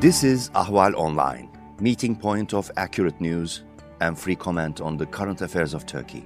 [0.00, 3.64] This is Ahval Online, meeting point of accurate news
[4.00, 6.24] and free comment on the current affairs of Turkey.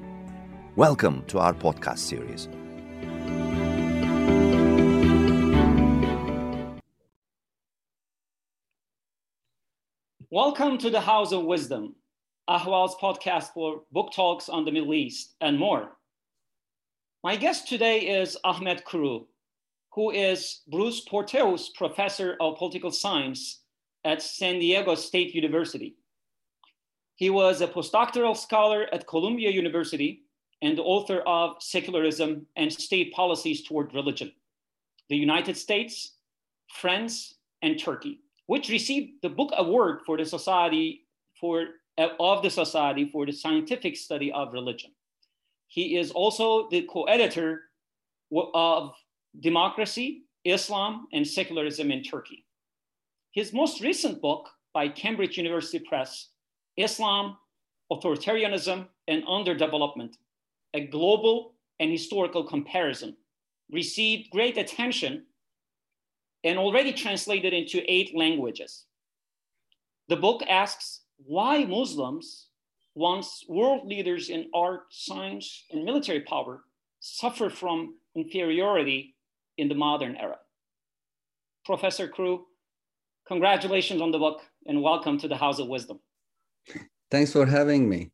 [0.76, 2.46] Welcome to our podcast series.
[10.30, 11.96] Welcome to the House of Wisdom,
[12.48, 15.96] Ahval's podcast for book talks on the Middle East and more.
[17.24, 19.24] My guest today is Ahmet Kuru,
[19.94, 23.62] who is Bruce Porteous Professor of Political Science
[24.04, 25.96] at San Diego State University.
[27.16, 30.24] He was a postdoctoral scholar at Columbia University
[30.62, 34.32] and the author of Secularism and State Policies Toward Religion,
[35.08, 36.16] the United States,
[36.68, 41.06] France, and Turkey, which received the book award for the Society
[41.40, 41.66] for,
[41.98, 44.90] uh, of the Society for the Scientific Study of Religion.
[45.68, 47.62] He is also the co-editor
[48.54, 48.94] of
[49.38, 52.43] Democracy, Islam, and Secularism in Turkey.
[53.34, 56.28] His most recent book by Cambridge University Press,
[56.76, 57.36] Islam,
[57.90, 60.14] Authoritarianism, and Underdevelopment,
[60.72, 63.16] a global and historical comparison,
[63.72, 65.24] received great attention
[66.44, 68.84] and already translated into eight languages.
[70.06, 72.50] The book asks why Muslims,
[72.94, 76.62] once world leaders in art, science, and military power,
[77.00, 79.16] suffer from inferiority
[79.58, 80.38] in the modern era.
[81.64, 82.44] Professor Kuru,
[83.26, 85.98] congratulations on the book and welcome to the House of Wisdom.
[87.10, 88.10] Thanks for having me.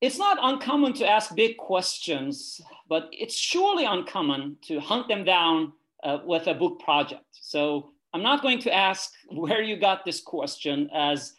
[0.00, 5.72] It's not uncommon to ask big questions, but it's surely uncommon to hunt them down
[6.02, 7.24] uh, with a book project.
[7.32, 11.32] So I'm not going to ask where you got this question, as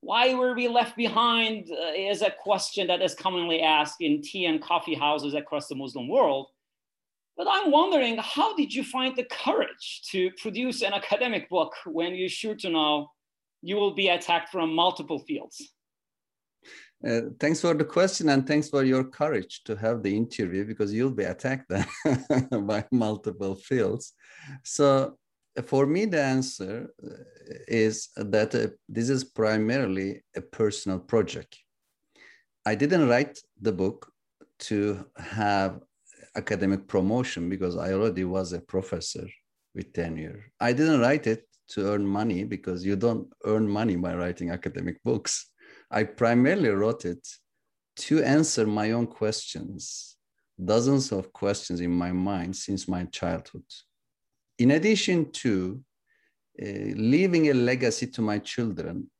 [0.00, 4.46] why were we left behind uh, is a question that is commonly asked in tea
[4.46, 6.48] and coffee houses across the Muslim world.
[7.36, 12.14] But I'm wondering, how did you find the courage to produce an academic book when
[12.14, 13.08] you're sure to know
[13.62, 15.72] you will be attacked from multiple fields?
[17.06, 20.92] Uh, thanks for the question and thanks for your courage to have the interview because
[20.92, 21.68] you'll be attacked
[22.66, 24.12] by multiple fields.
[24.62, 25.18] So,
[25.64, 27.14] for me, the answer uh,
[27.66, 31.58] is that uh, this is primarily a personal project.
[32.64, 34.10] I didn't write the book
[34.60, 35.80] to have
[36.36, 39.26] academic promotion because I already was a professor
[39.74, 40.44] with tenure.
[40.60, 45.02] I didn't write it to earn money because you don't earn money by writing academic
[45.02, 45.50] books.
[45.90, 47.26] I primarily wrote it
[47.96, 50.16] to answer my own questions,
[50.62, 53.64] dozens of questions in my mind since my childhood.
[54.58, 55.80] In addition to
[56.60, 56.66] uh,
[56.96, 59.10] leaving a legacy to my children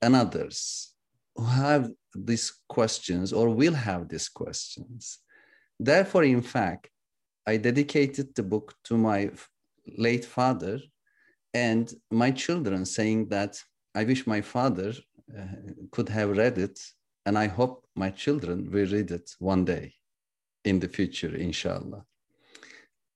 [0.00, 0.94] and others
[1.34, 5.18] who have these questions or will have these questions
[5.78, 6.90] Therefore, in fact,
[7.46, 9.30] I dedicated the book to my
[9.96, 10.80] late father
[11.54, 13.62] and my children, saying that
[13.94, 14.92] I wish my father
[15.36, 15.42] uh,
[15.90, 16.78] could have read it,
[17.24, 19.94] and I hope my children will read it one day
[20.64, 22.04] in the future, inshallah.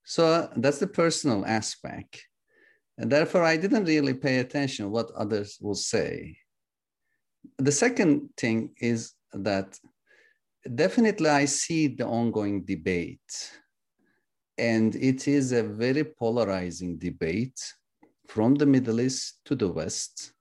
[0.05, 2.27] So that's the personal aspect.
[2.99, 6.37] And therefore, I didn't really pay attention what others will say.
[7.59, 9.79] The second thing is that
[10.75, 13.53] definitely I see the ongoing debate.
[14.59, 17.61] And it is a very polarizing debate
[18.29, 20.33] from the Middle East to the West,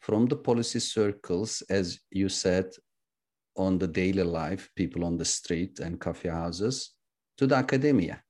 [0.00, 2.70] from the policy circles, as you said,
[3.56, 6.92] on the daily life, people on the street and coffee houses,
[7.38, 8.22] to the academia.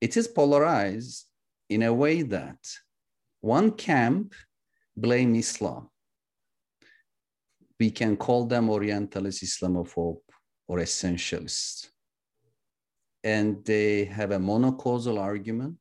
[0.00, 1.26] It is polarized
[1.68, 2.58] in a way that
[3.40, 4.34] one camp
[4.96, 5.88] blame Islam
[7.80, 10.20] we can call them Orientalist Islamophobe
[10.68, 11.90] or essentialist.
[13.22, 15.76] And they have a monocausal argument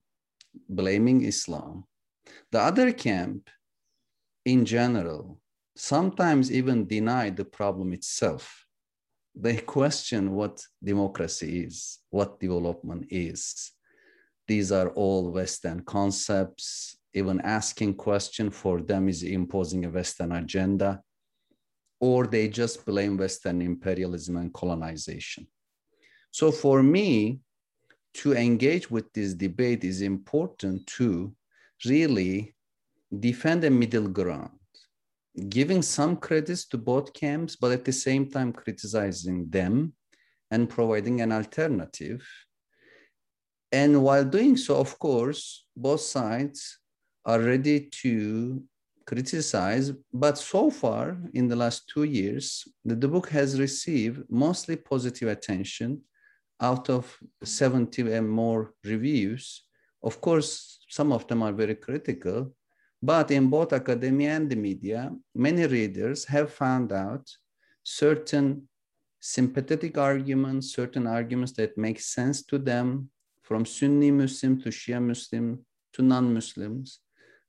[0.70, 1.86] blaming Islam.
[2.52, 3.50] The other camp,
[4.46, 5.40] in general,
[5.76, 8.66] sometimes even deny the problem itself.
[9.36, 13.72] They question what democracy is, what development is.
[14.48, 16.98] These are all Western concepts.
[17.14, 21.02] Even asking question for them is imposing a Western agenda
[22.04, 25.48] or they just blame Western imperialism and colonization.
[26.32, 27.40] So for me,
[28.16, 31.34] to engage with this debate is important to
[31.86, 32.54] really
[33.28, 34.60] defend a middle ground,
[35.48, 39.94] giving some credits to both camps, but at the same time criticizing them
[40.52, 42.22] and providing an alternative.
[43.72, 46.80] And while doing so, of course, both sides
[47.26, 48.62] are ready to
[49.06, 54.76] criticize, but so far in the last two years, the, the book has received mostly
[54.76, 56.02] positive attention.
[56.62, 59.64] Out of 70 and more reviews,
[60.04, 62.54] Of course, some of them are very critical,
[63.02, 67.26] but in both academia and the media, many readers have found out
[67.84, 68.68] certain
[69.20, 73.10] sympathetic arguments, certain arguments that make sense to them
[73.42, 77.00] from Sunni Muslim to Shia Muslim to non-Muslims.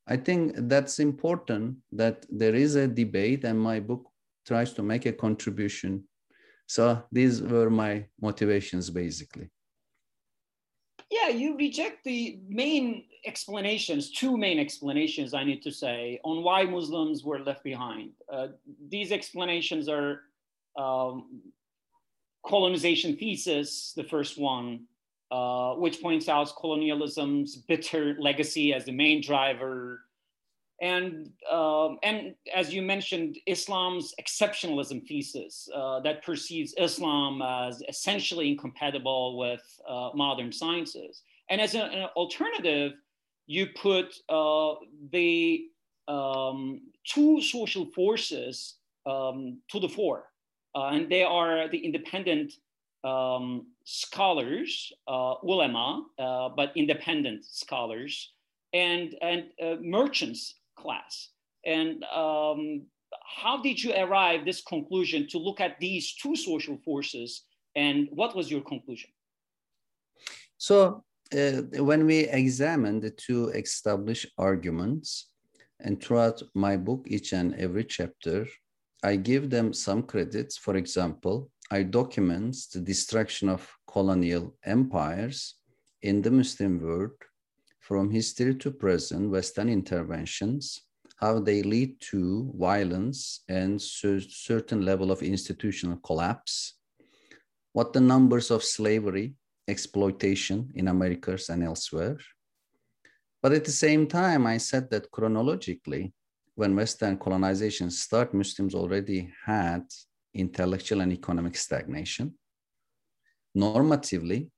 [0.07, 4.11] I think that's important that there is a debate and my book
[4.47, 6.05] tries to make a contribution.
[6.67, 9.51] So these were my motivations basically.
[11.11, 16.65] Yeah, you reject the main explanations, two main explanations, I need to say, on why
[16.65, 18.11] Muslims were left behind.
[18.31, 18.49] Uh,
[18.89, 20.23] these explanations are
[20.77, 21.43] um,
[22.47, 24.87] colonization thesis, the first one,
[25.31, 30.01] uh, which points out colonialism's bitter legacy as the main driver.
[30.81, 38.51] And, um, and as you mentioned, Islam's exceptionalism thesis uh, that perceives Islam as essentially
[38.51, 41.23] incompatible with uh, modern sciences.
[41.49, 42.93] And as an, alternative,
[43.47, 44.75] you put uh,
[45.13, 45.67] the
[46.09, 48.77] um, two social forces
[49.07, 50.31] um, to the fore.
[50.75, 52.53] Uh, and they are the independent
[53.05, 58.33] um, scholars, uh, ulema, uh, but independent scholars,
[58.73, 61.31] and, and uh, merchants class.
[61.65, 62.87] And um,
[63.43, 67.43] how did you arrive this conclusion to look at these two social forces,
[67.77, 69.11] and what was your conclusion?
[70.59, 75.31] So uh, when we examine the two established arguments,
[75.81, 78.47] and throughout my book, each and every chapter,
[79.03, 80.57] I give them some credits.
[80.57, 85.55] For example, I document the destruction of colonial empires
[86.03, 87.13] in the Muslim world
[87.81, 90.83] from history to present, Western interventions,
[91.17, 96.75] how they lead to violence and certain level of institutional collapse,
[97.73, 99.35] what the numbers of slavery,
[99.67, 102.19] exploitation in Americas and elsewhere.
[103.43, 106.13] But at the same time, I said that chronologically,
[106.55, 109.85] when Western colonization started, Muslims already had
[110.35, 112.35] intellectual and economic stagnation.
[113.57, 114.51] Normatively,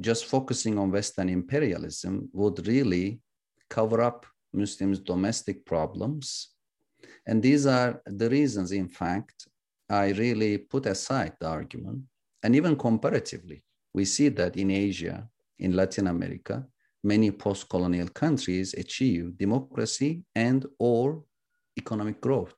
[0.00, 3.20] just focusing on Western imperialism would really
[3.68, 6.50] cover up Muslims' domestic problems.
[7.26, 9.48] And these are the reasons, in fact,
[9.88, 12.02] I really put aside the argument.
[12.42, 15.28] And even comparatively, we see that in Asia,
[15.58, 16.66] in Latin America,
[17.02, 21.22] many post-colonial countries achieve democracy and or
[21.76, 22.54] economic growth.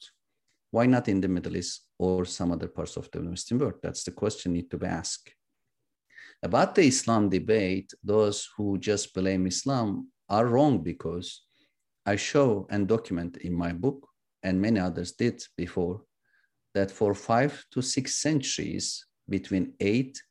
[0.70, 3.74] Why not in the Middle East or some other parts of the Western world?
[3.82, 5.30] That's the question need to be asked.
[6.42, 11.42] About the Islam debate, those who just blame Islam are wrong because
[12.04, 14.06] I show and document in my book,
[14.42, 16.02] and many others did before,
[16.74, 20.22] that for five to six centuries, between eight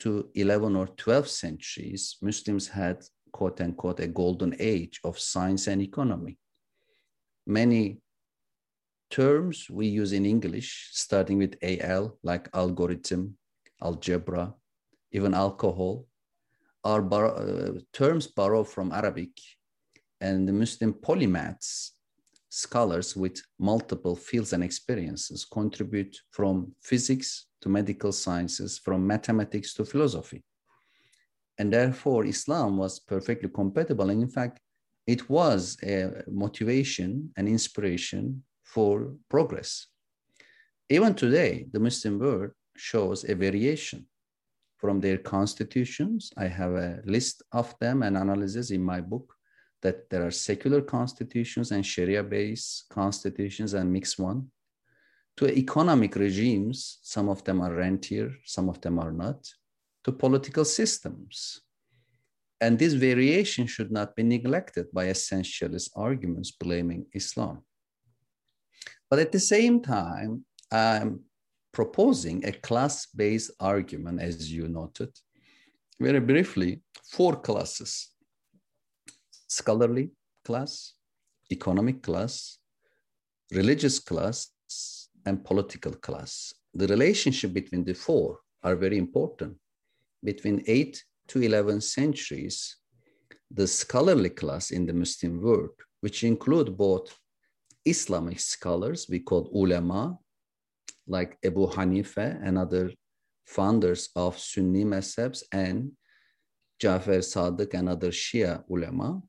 [0.00, 5.82] to 11 or 12 centuries, Muslims had quote unquote a golden age of science and
[5.82, 6.38] economy.
[7.46, 8.00] Many
[9.10, 13.36] terms we use in English, starting with AL, like algorithm,
[13.82, 14.54] algebra,
[15.12, 16.06] even alcohol,
[16.84, 19.30] are uh, terms borrowed from Arabic.
[20.20, 21.90] And the Muslim polymaths,
[22.48, 29.84] scholars with multiple fields and experiences, contribute from physics to medical sciences, from mathematics to
[29.84, 30.42] philosophy.
[31.58, 34.10] And therefore, Islam was perfectly compatible.
[34.10, 34.60] And in fact,
[35.06, 39.86] it was a motivation and inspiration for progress.
[40.88, 44.06] Even today, the Muslim world shows a variation
[44.78, 46.32] from their constitutions.
[46.36, 49.34] I have a list of them and analysis in my book
[49.82, 54.50] that there are secular constitutions and Sharia-based constitutions and mixed one.
[55.38, 59.48] To economic regimes, some of them are rentier, some of them are not.
[60.04, 61.60] To political systems.
[62.60, 67.62] And this variation should not be neglected by essentialist arguments blaming Islam.
[69.10, 71.20] But at the same time, I'm
[71.72, 75.10] proposing a class-based argument, as you noted.
[75.98, 78.08] Very briefly, four classes.
[79.48, 80.12] Scholarly
[80.44, 80.94] class,
[81.50, 82.58] economic class,
[83.52, 84.48] religious class,
[85.26, 86.54] and political class.
[86.72, 89.56] The relationship between the four are very important.
[90.22, 92.76] Between 8 to 11 centuries,
[93.50, 97.12] the scholarly class in the Muslim world, which include both
[97.84, 100.18] Islamic scholars we call ulama,
[101.06, 102.92] like Abu Hanifa and other
[103.46, 105.92] founders of Sunni mezhebs and
[106.78, 109.22] Jafar Sadiq and other Shia ulama.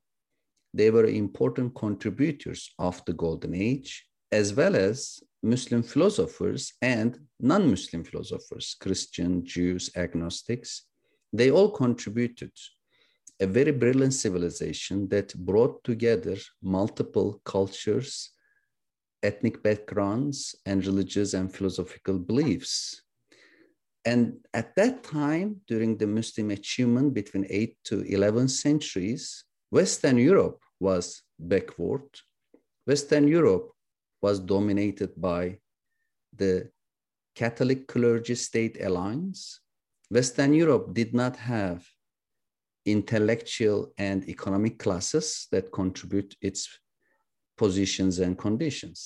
[0.73, 8.03] They were important contributors of the Golden Age, as well as Muslim philosophers and non-Muslim
[8.03, 10.83] philosophers, Christian, Jews, agnostics.
[11.33, 12.51] They all contributed
[13.39, 18.31] a very brilliant civilization that brought together multiple cultures,
[19.23, 23.01] ethnic backgrounds, and religious and philosophical beliefs.
[24.05, 30.59] And at that time, during the Muslim achievement between 8th to 11th centuries, Western Europe
[30.79, 32.07] was backward.
[32.85, 33.71] Western Europe
[34.21, 35.59] was dominated by
[36.35, 36.69] the
[37.35, 39.59] Catholic clergy state alliance.
[40.09, 41.85] Western Europe did not have
[42.85, 46.67] intellectual and economic classes that contribute its
[47.63, 48.99] positions and conditions.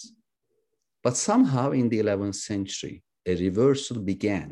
[1.04, 2.96] But somehow in the 11th century,
[3.32, 4.50] a reversal began.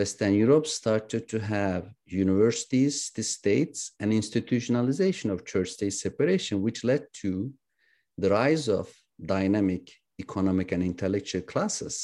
[0.00, 1.82] Western Europe started to have
[2.24, 7.30] universities, the states, and institutionalization of church-state separation, which led to
[8.22, 8.84] the rise of
[9.34, 9.84] dynamic
[10.24, 11.96] economic and intellectual classes,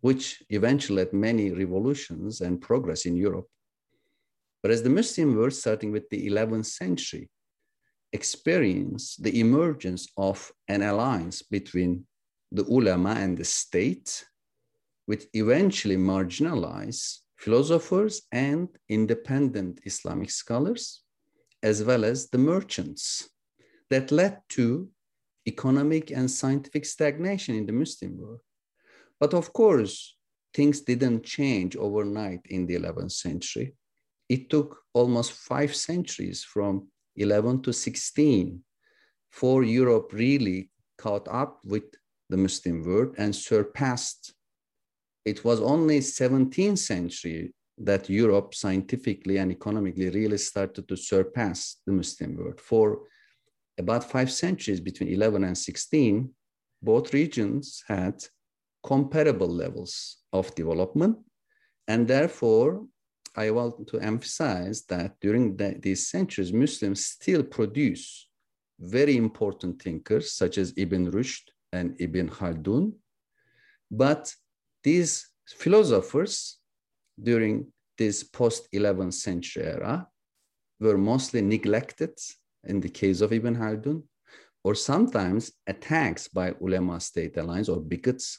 [0.00, 0.24] which
[0.58, 3.48] eventually led many revolutions and progress in Europe.
[4.62, 7.28] But as the Muslim world, starting with the 11th century,
[8.12, 12.06] experienced the emergence of an alliance between
[12.52, 14.24] the ulama and the state,
[15.06, 21.02] which eventually marginalized philosophers and independent Islamic scholars,
[21.62, 23.28] as well as the merchants,
[23.90, 24.88] that led to
[25.46, 28.40] economic and scientific stagnation in the Muslim world.
[29.18, 30.16] But of course,
[30.54, 33.74] things didn't change overnight in the 11th century
[34.30, 36.86] it took almost five centuries from
[37.16, 38.62] 11 to 16
[39.30, 41.84] for Europe really caught up with
[42.28, 44.34] the Muslim world and surpassed.
[45.24, 51.92] It was only 17th century that Europe scientifically and economically really started to surpass the
[51.92, 52.60] Muslim world.
[52.60, 53.00] For
[53.78, 56.30] about five centuries between 11 and 16,
[56.82, 58.22] both regions had
[58.84, 61.18] comparable levels of development.
[61.88, 62.86] And therefore,
[63.36, 68.28] I want to emphasize that during the, these centuries, Muslims still produce
[68.78, 72.92] very important thinkers such as Ibn Rushd and Ibn Khaldun.
[73.90, 74.34] But
[74.82, 76.58] these philosophers
[77.22, 80.08] during this post 11th century era
[80.80, 82.18] were mostly neglected
[82.64, 84.02] in the case of Ibn Khaldun,
[84.64, 88.38] or sometimes attacks by ulema state alliance or bigots,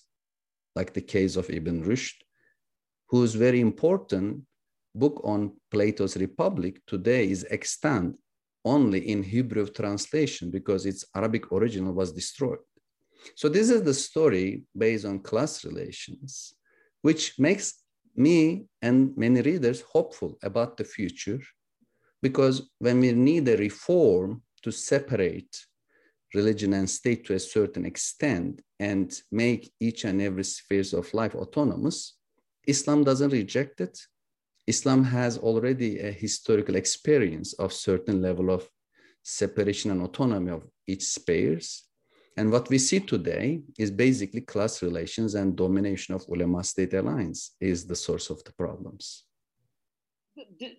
[0.76, 2.16] like the case of Ibn Rushd,
[3.08, 4.44] who's very important
[4.94, 8.16] book on Plato's Republic today is extant
[8.64, 12.60] only in Hebrew translation because its Arabic original was destroyed.
[13.36, 16.54] So this is the story based on class relations,
[17.02, 17.82] which makes
[18.16, 21.40] me and many readers hopeful about the future
[22.22, 25.66] because when we need a reform to separate
[26.34, 31.36] religion and state to a certain extent and make each and every spheres of life
[31.36, 32.18] autonomous,
[32.68, 34.00] Islam doesn't reject it.
[34.74, 38.62] Islam has already a historical experience of certain level of
[39.42, 41.68] separation and autonomy of each spheres.
[42.38, 43.48] And what we see today
[43.84, 48.54] is basically class relations and domination of ulama state alliance is the source of the
[48.64, 49.04] problems.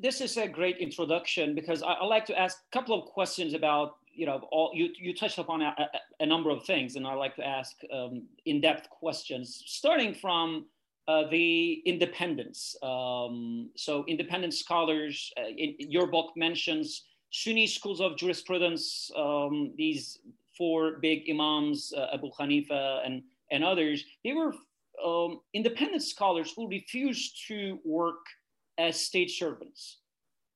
[0.07, 3.89] This is a great introduction because I, like to ask a couple of questions about,
[4.21, 5.73] you know, all you, you touched upon a,
[6.25, 8.13] a number of things, and I'd like to ask um,
[8.51, 9.47] in-depth questions,
[9.81, 10.45] starting from
[11.09, 12.77] uh, the independence.
[12.83, 20.19] Um, so, independent scholars, uh, in, your book mentions Sunni schools of jurisprudence, um, these
[20.57, 24.53] four big imams, uh, Abu Hanifa and, and others, they were
[25.05, 28.25] um, independent scholars who refused to work
[28.79, 29.99] as state servants.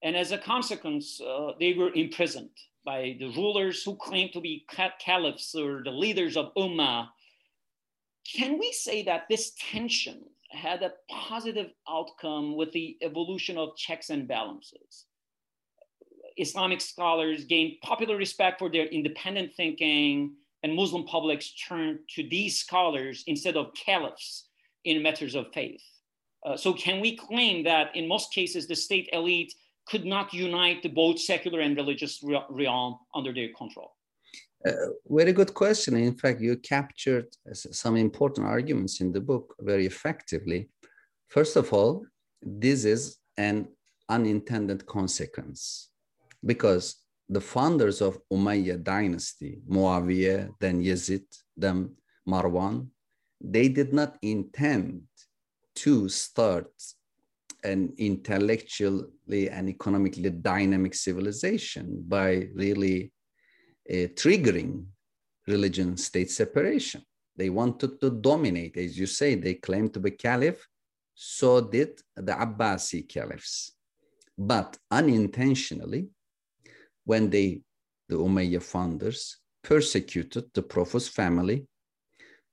[0.02, 2.50] And as a consequence, uh, they were imprisoned
[2.84, 4.64] by the rulers who claimed to be
[5.00, 7.08] caliphs or the leaders of Ummah.
[8.32, 14.10] Can we say that this tension had a positive outcome with the evolution of checks
[14.10, 15.06] and balances.
[16.36, 22.58] Islamic scholars gained popular respect for their independent thinking, and Muslim publics turned to these
[22.58, 24.48] scholars instead of caliphs
[24.84, 25.82] in matters of faith.
[26.44, 29.52] Uh, so, can we claim that in most cases the state elite
[29.86, 33.92] could not unite the both secular and religious realm under their control?
[34.66, 34.72] Uh,
[35.08, 35.96] very good question.
[35.96, 40.68] In fact, you captured some important arguments in the book very effectively.
[41.28, 42.04] First of all,
[42.42, 43.68] this is an
[44.08, 45.90] unintended consequence
[46.44, 46.96] because
[47.28, 51.94] the founders of Umayyad dynasty, Muawiyah, then Yazid, then
[52.28, 52.88] Marwan,
[53.40, 55.02] they did not intend
[55.76, 56.70] to start
[57.62, 63.12] an intellectually and economically dynamic civilization by really
[63.90, 64.86] triggering
[65.46, 67.02] religion state separation.
[67.36, 70.66] They wanted to dominate, as you say, they claimed to be caliph,
[71.14, 73.72] so did the Abbasi caliphs.
[74.38, 76.08] But unintentionally,
[77.04, 77.60] when they,
[78.08, 81.66] the Umayyad founders, persecuted the Prophet's family,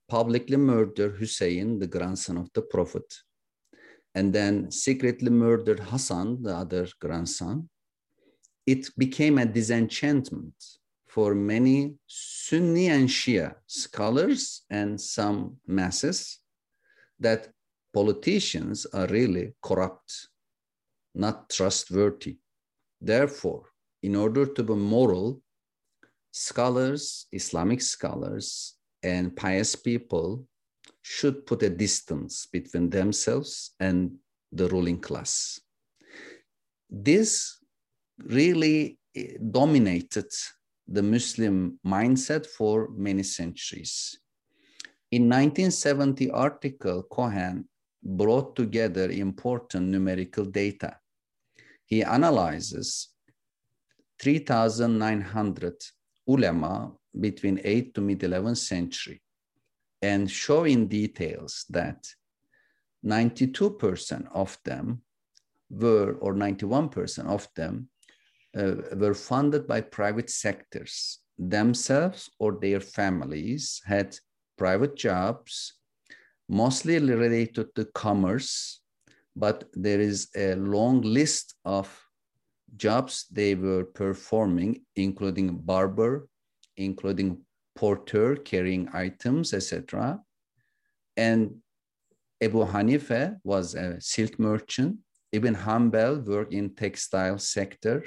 [0.10, 3.14] publicly murdered Hussein, the grandson of the Prophet,
[4.16, 7.70] and then secretly murdered Hassan, the other grandson,
[8.66, 10.56] it became a disenchantment
[11.14, 16.40] for many Sunni and Shia scholars and some masses
[17.20, 17.50] that
[17.94, 20.30] politicians are really corrupt,
[21.14, 22.38] not trustworthy.
[23.00, 23.66] Therefore,
[24.02, 25.44] in order to be moral,
[26.32, 30.48] scholars, Islamic scholars, and pious people
[31.04, 34.16] should put a distance between themselves and
[34.52, 35.60] the ruling class.
[36.90, 37.60] This
[38.18, 40.32] really eh, dominated
[40.88, 44.20] the Muslim mindset for many centuries.
[45.12, 47.68] In 1970 article, Cohen
[48.04, 50.98] brought together important numerical data.
[51.86, 53.10] He analyzes
[54.20, 55.74] 3,900
[56.28, 59.22] ulama between 8th to mid 11th century
[60.02, 62.08] and show in details that
[63.06, 65.02] 92% of them
[65.70, 67.90] were, or 91% of them,
[68.58, 71.20] uh, were funded by private sectors.
[71.38, 74.16] Themselves or their families had
[74.58, 75.74] private jobs,
[76.48, 78.82] mostly related to commerce,
[79.36, 81.88] but there is a long list of
[82.78, 86.28] jobs they were performing, including barber,
[86.78, 87.40] including
[87.76, 90.20] porter carrying items, etc.
[91.18, 91.56] And
[92.42, 94.98] Abu Hanifa was a silk merchant.
[95.32, 98.04] Ibn Hanbal worked in textile sector.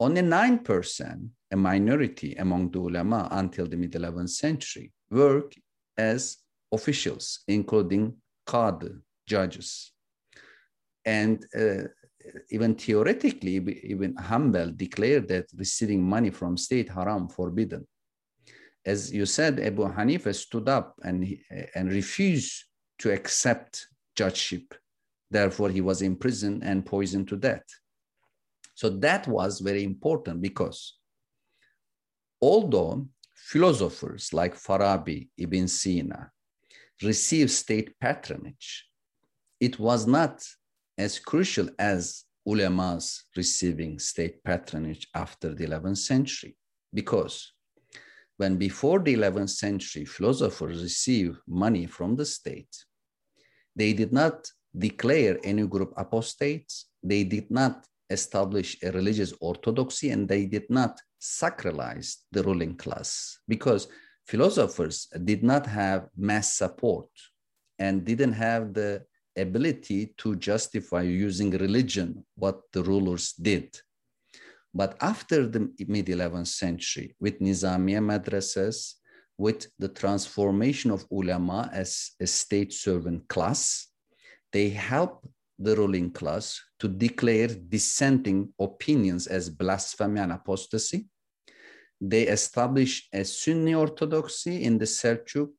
[0.00, 5.54] Only 9%, a minority among the ulama until the mid 11th century, work
[5.96, 6.38] as
[6.72, 8.14] officials, including
[8.46, 9.92] qadi, judges.
[11.04, 11.88] And uh,
[12.50, 17.86] even theoretically, Ibn Hanbal declared that receiving money from state haram forbidden
[18.88, 21.36] as you said, Abu Hanifa stood up and,
[21.74, 22.64] and refused
[23.00, 24.74] to accept judgeship.
[25.30, 27.66] Therefore, he was imprisoned and poisoned to death.
[28.78, 30.98] So that was very important because
[32.40, 36.30] although philosophers like Farabi, Ibn Sina
[37.02, 38.86] received state patronage,
[39.58, 40.44] it was not
[40.96, 46.56] as crucial as ulemas receiving state patronage after the 11th century.
[46.94, 47.52] Because
[48.36, 52.74] when before the 11th century philosophers received money from the state,
[53.74, 60.28] they did not declare any group apostates, they did not establish a religious orthodoxy, and
[60.28, 63.88] they did not sacralize the ruling class because
[64.26, 67.08] philosophers did not have mass support
[67.78, 69.04] and didn't have the
[69.36, 73.78] ability to justify using religion what the rulers did.
[74.74, 78.94] But after the mid 11th century, with Nizamiya madrasas,
[79.38, 83.86] with the transformation of ulama as a state servant class,
[84.52, 85.26] they help
[85.58, 91.06] the ruling class to declare dissenting opinions as blasphemy and apostasy.
[92.00, 95.50] They establish a Sunni orthodoxy in the Seljuk,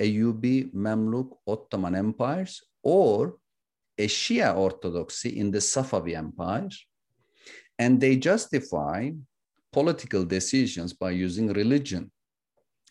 [0.00, 3.36] Ayyubi, Mamluk, Ottoman empires, or
[3.96, 6.68] a Shia orthodoxy in the Safavi empire
[7.80, 9.10] and they justify
[9.72, 12.10] political decisions by using religion.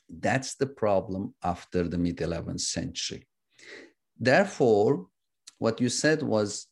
[0.10, 3.28] That's the problem after the mid 11th century.
[4.17, 5.06] Therefore,
[5.59, 6.67] what you said was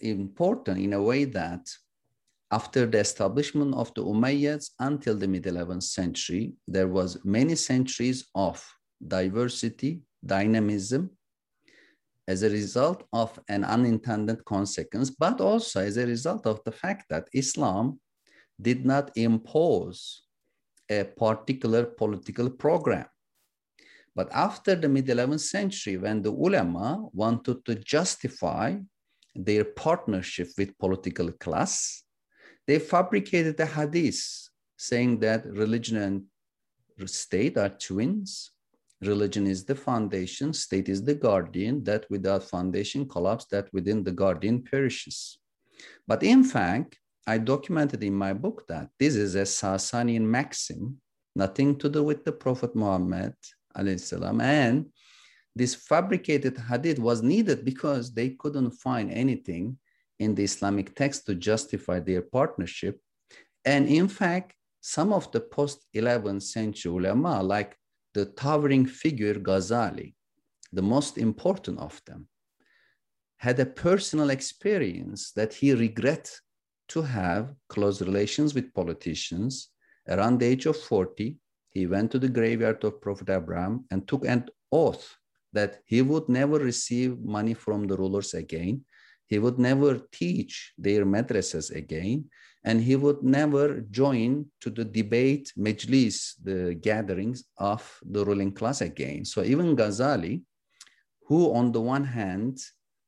[0.00, 1.68] important in a way that
[2.50, 8.28] after the establishment of the Umayyads until the mid 11th century, there was many centuries
[8.34, 8.64] of
[9.06, 11.10] diversity, dynamism,
[12.26, 17.06] as a result of an unintended consequence, but also as a result of the fact
[17.08, 17.98] that Islam
[18.60, 20.22] did not impose
[20.90, 23.06] a particular political program.
[24.18, 28.76] But after the mid 11th century, when the ulama wanted to justify
[29.32, 32.02] their partnership with political class,
[32.66, 34.20] they fabricated a hadith
[34.76, 38.50] saying that religion and state are twins,
[39.02, 44.16] religion is the foundation, state is the guardian, that without foundation collapse, that within the
[44.22, 45.38] guardian perishes.
[46.08, 51.00] But in fact, I documented in my book that this is a Sasanian maxim,
[51.36, 53.36] nothing to do with the Prophet Muhammad,
[53.98, 54.86] salam, and
[55.54, 59.78] this fabricated hadith was needed because they couldn't find anything
[60.18, 63.00] in the Islamic text to justify their partnership.
[63.64, 67.76] And in fact, some of the post 11th century ulama, like
[68.14, 70.14] the towering figure Ghazali,
[70.72, 72.28] the most important of them,
[73.38, 76.40] had a personal experience that he regret
[76.88, 79.68] to have close relations with politicians.
[80.08, 81.36] Around the age of 40,
[81.78, 85.06] he went to the graveyard of Prophet Abraham and took an oath
[85.52, 88.74] that he would never receive money from the rulers again.
[89.32, 92.18] He would never teach their madrasas again.
[92.64, 93.66] And he would never
[94.00, 94.30] join
[94.62, 97.82] to the debate, majlis, the gatherings of
[98.14, 99.24] the ruling class again.
[99.24, 100.42] So even Ghazali,
[101.28, 102.58] who on the one hand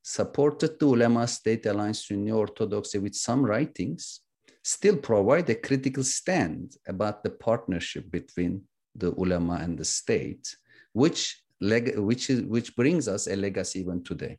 [0.01, 4.21] supported the ulama state alliance Sunni orthodoxy with some writings,
[4.63, 8.61] still provide a critical stand about the partnership between
[8.95, 10.55] the ulama and the state,
[10.93, 14.37] which leg- which is which brings us a legacy even today.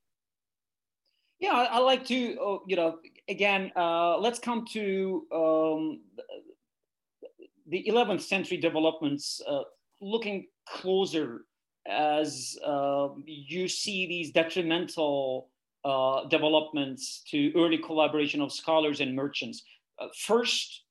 [1.41, 6.01] Yeah, I, I like to uh, you know again uh, let's come to um,
[7.69, 9.63] the 11th century developments, uh,
[10.01, 11.47] looking closer
[11.87, 15.49] as uh, you see these detrimental
[15.85, 19.63] uh, developments to early collaboration of scholars and merchants.
[20.03, 20.83] Uh, first,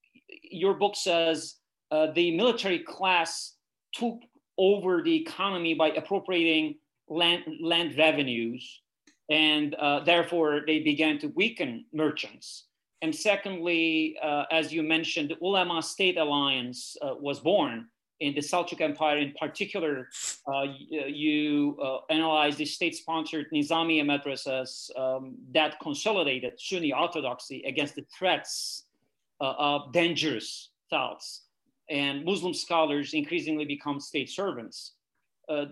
[0.43, 1.55] your book says
[1.91, 3.55] uh, the military class
[3.93, 4.19] took
[4.57, 6.75] over the economy by appropriating
[7.09, 8.81] land, land revenues,
[9.29, 12.67] and uh, therefore they began to weaken merchants.
[13.01, 17.87] And secondly, uh, as you mentioned, the Ulama State Alliance uh, was born
[18.19, 20.07] in the Seljuk Empire in particular,
[20.47, 21.75] uh, you
[22.11, 28.85] analyze the state-sponsored Nizamiya madrasas um, that consolidated Sunni orthodoxy against the threats
[29.45, 31.43] of dangerous thoughts.
[31.89, 34.93] And Muslim scholars increasingly become state servants.
[35.49, 35.65] Uh,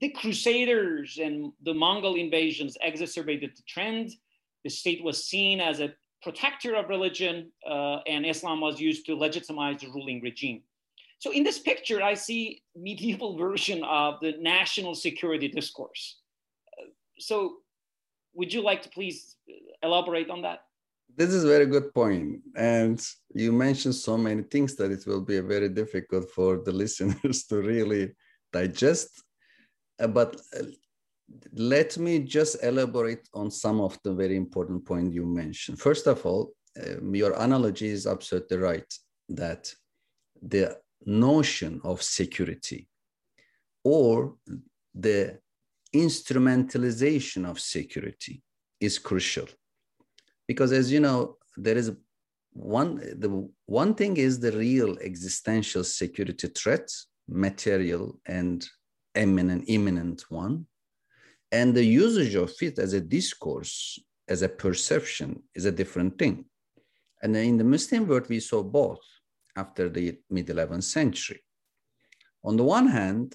[0.00, 4.12] the Crusaders and the Mongol invasions exacerbated the trend.
[4.64, 5.92] The state was seen as a
[6.22, 10.62] protector of religion, uh, and Islam was used to legitimize the ruling regime.
[11.18, 16.16] So in this picture, I see medieval version of the national security discourse.
[17.18, 17.56] so
[18.32, 19.36] would you like to please
[19.82, 20.60] elaborate on that?
[21.16, 22.40] This is a very good point.
[22.56, 23.00] And
[23.34, 27.56] you mentioned so many things that it will be very difficult for the listeners to
[27.62, 28.12] really
[28.52, 29.22] digest.
[29.98, 30.64] Uh, but uh,
[31.52, 35.78] let me just elaborate on some of the very important points you mentioned.
[35.78, 38.94] First of all, um, your analogy is absolutely right
[39.28, 39.72] that
[40.42, 42.88] the notion of security
[43.84, 44.34] or
[44.94, 45.38] the
[45.94, 48.42] instrumentalization of security
[48.80, 49.46] is crucial
[50.50, 51.18] because as you know
[51.66, 51.88] there is
[52.52, 52.90] one
[53.24, 53.30] the
[53.66, 56.86] one thing is the real existential security threat
[57.46, 58.04] material
[58.38, 58.58] and
[59.14, 60.56] eminent imminent one
[61.58, 63.74] and the usage of it as a discourse
[64.34, 66.36] as a perception is a different thing
[67.22, 69.04] and in the muslim world we saw both
[69.56, 71.40] after the mid 11th century.
[72.44, 73.34] On the one hand,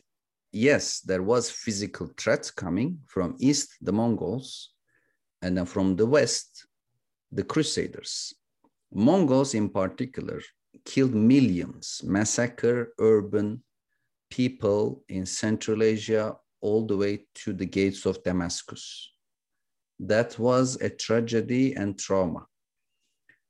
[0.51, 4.71] yes, there was physical threats coming from east, the Mongols,
[5.41, 6.67] and then from the west,
[7.35, 8.33] the Crusaders.
[8.93, 10.41] Mongols in particular
[10.85, 13.61] killed millions, massacre urban
[14.29, 19.11] people in Central Asia all the way to the gates of Damascus.
[19.99, 22.45] That was a tragedy and trauma.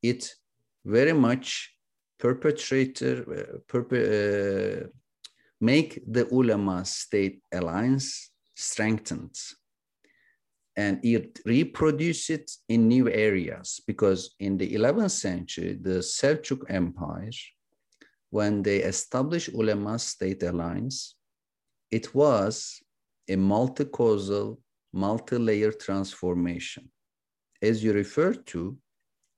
[0.01, 0.35] It
[0.83, 1.75] very much
[2.19, 4.87] perpetrator, uh, uh,
[5.61, 9.35] make the ulama state alliance strengthened
[10.77, 17.31] and it reproduce it in new areas because in the 11th century the seljuk empire
[18.29, 21.15] when they established ulema state alliance
[21.91, 22.81] it was
[23.29, 24.59] a multi-causal
[24.93, 26.89] multi-layer transformation
[27.61, 28.77] as you referred to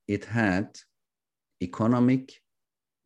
[0.07, 0.67] it had
[1.61, 2.41] economic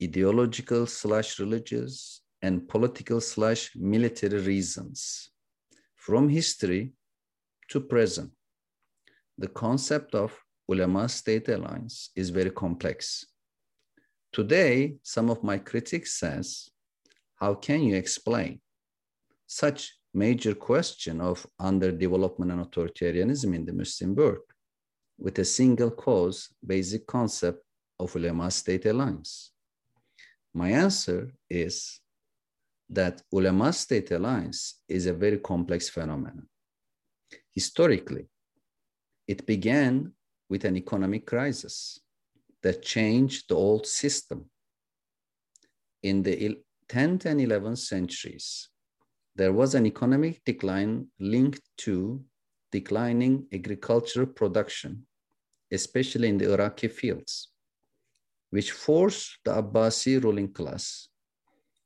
[0.01, 5.29] ideological slash religious and political slash military reasons.
[5.95, 6.93] From history
[7.71, 8.29] to present,
[9.37, 13.25] the concept of ulama state alliance is very complex.
[14.33, 16.69] Today, some of my critics says,
[17.35, 18.61] how can you explain
[19.47, 24.47] such major question of underdevelopment and authoritarianism in the Muslim world
[25.17, 27.63] with a single cause basic concept
[27.99, 29.51] of ulama state alliance?
[30.53, 32.01] My answer is
[32.89, 36.47] that ulama state alliance is a very complex phenomenon.
[37.53, 38.27] Historically,
[39.27, 40.13] it began
[40.49, 41.99] with an economic crisis
[42.63, 44.49] that changed the old system.
[46.03, 48.69] In the 10th and 11th centuries,
[49.35, 52.23] there was an economic decline linked to
[52.71, 55.05] declining agricultural production,
[55.71, 57.51] especially in the Iraqi fields
[58.51, 61.07] which forced the Abbasi ruling class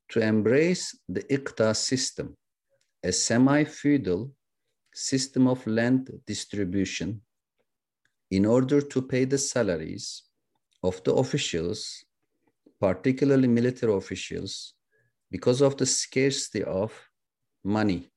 [0.09, 2.35] to embrace the Iqta system,
[3.03, 4.31] a semi-feudal
[4.95, 7.21] system of land distribution
[8.31, 10.23] in order to pay the salaries
[10.81, 12.05] of the officials,
[12.79, 14.73] particularly military officials,
[15.29, 16.93] because of the scarcity of
[17.63, 18.09] money.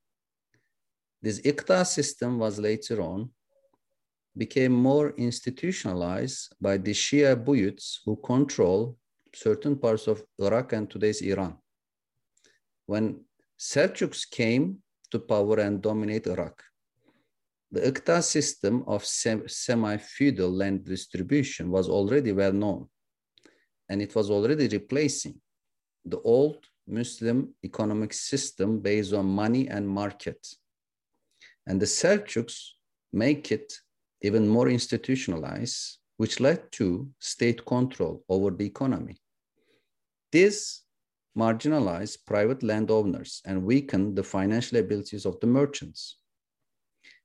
[1.20, 3.30] This Iqta system was later on
[4.36, 8.96] became more institutionalized by the Shia Buyids who control
[9.34, 11.56] certain parts of Iraq and today's Iran.
[12.86, 13.24] When
[13.58, 14.78] Seljuks came
[15.10, 16.62] to power and dominate Iraq,
[17.70, 22.88] the Iqta system of semi-feudal land distribution was already well known,
[23.88, 25.40] and it was already replacing
[26.04, 30.46] the old Muslim economic system based on money and market.
[31.66, 32.59] And the Seljuks
[33.12, 33.74] make it
[34.22, 39.16] even more institutionalized, which led to state control over the economy.
[40.33, 40.83] This
[41.37, 46.16] marginalized private landowners and weakened the financial abilities of the merchants.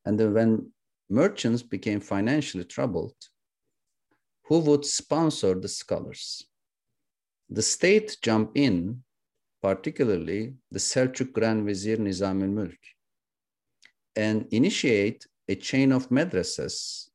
[0.06, 0.72] And then when
[1.10, 3.16] merchants became financially troubled,
[4.46, 6.46] who would sponsor the scholars?
[7.50, 9.04] The state jumped in,
[9.62, 12.78] particularly the Seljuk Grand Vizier Nizam al-Mulk,
[14.16, 17.10] and initiate a chain of madrasas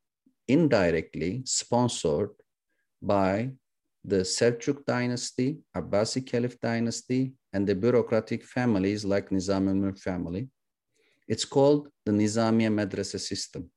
[0.47, 2.31] indirectly sponsored
[3.03, 3.51] by
[4.05, 10.49] the Seljuk dynasty, Abbasi Caliph dynasty, and the bureaucratic families like Nizam al-Mulk family.
[11.29, 13.71] It's called the Nizamiya Madrasa system.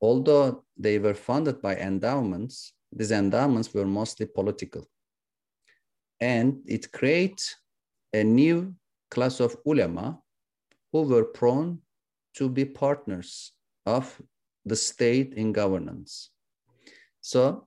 [0.00, 4.86] Although they were funded by endowments, these endowments were mostly political.
[6.20, 7.56] And it creates
[8.12, 8.74] a new
[9.10, 10.20] class of ulama
[10.92, 11.80] who were prone
[12.34, 13.52] to be partners
[13.84, 14.20] of
[14.64, 16.30] the state in governance.
[17.20, 17.66] So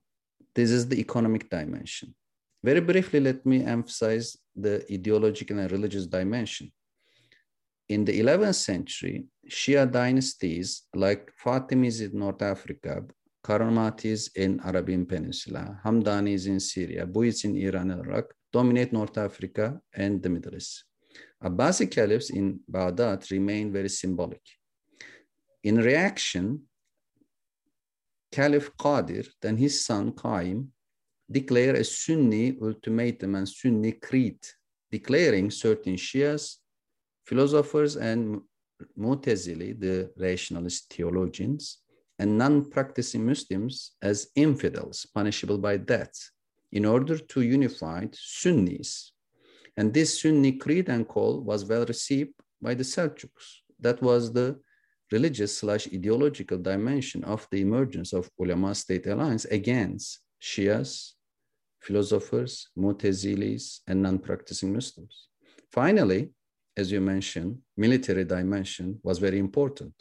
[0.54, 2.14] this is the economic dimension.
[2.64, 6.72] Very briefly, let me emphasize the ideological and religious dimension.
[7.94, 13.04] In the 11th century, Shia dynasties like Fatimids in North Africa,
[13.44, 19.78] Karamatis in Arabian Peninsula, Hamdanis in Syria, Buyids in Iran and Iraq dominate North Africa
[19.94, 20.84] and the Middle East.
[21.44, 24.40] Abbasid caliphs in Baghdad remain very symbolic.
[25.62, 26.62] In reaction,
[28.30, 30.68] Caliph Qadir, then his son Qaim,
[31.30, 34.38] declare a Sunni ultimatum and Sunni creed,
[34.90, 36.56] declaring certain Shias,
[37.24, 38.40] philosophers, and
[38.98, 41.78] Mu'tazili, the rationalist theologians,
[42.18, 46.30] and non-practicing Muslims as infidels, punishable by death,
[46.72, 49.12] in order to unify Sunnis.
[49.76, 53.46] And this Sunni creed and call was well received by the Seljuks.
[53.80, 54.58] That was the
[55.10, 61.12] religious slash ideological dimension of the emergence of ulama state alliance against Shias,
[61.80, 65.28] philosophers, Mu'tazilis, and non-practicing Muslims.
[65.70, 66.30] Finally,
[66.76, 69.94] as you mentioned, military dimension was very important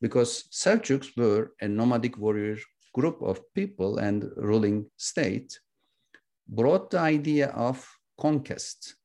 [0.00, 2.56] because Seljuks were a nomadic warrior
[2.94, 5.58] group of people and ruling state
[6.48, 7.86] brought the idea of
[8.18, 8.96] conquest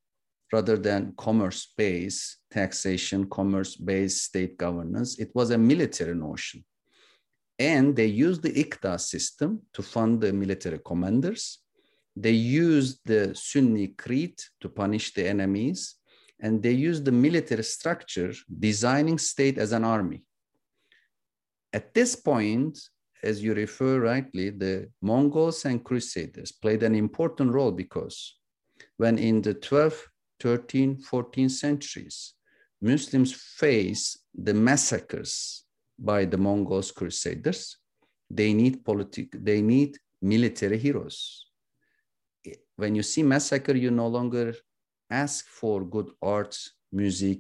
[0.53, 5.19] rather than commerce-based taxation, commerce-based state governance.
[5.19, 6.63] It was a military notion.
[7.59, 11.59] And they used the Iqta system to fund the military commanders.
[12.15, 15.95] They used the Sunni creed to punish the enemies.
[16.39, 20.23] And they used the military structure, designing state as an army.
[21.73, 22.77] At this point,
[23.23, 28.37] as you refer rightly, the Mongols and Crusaders played an important role because
[28.97, 30.03] when in the 12th
[30.41, 32.33] 13th, 14th centuries,
[32.81, 35.63] Muslims face the massacres
[35.97, 37.77] by the Mongols crusaders.
[38.29, 41.47] They need politic, they need military heroes.
[42.75, 44.53] When you see massacre, you no longer
[45.23, 46.57] ask for good arts,
[46.91, 47.39] music,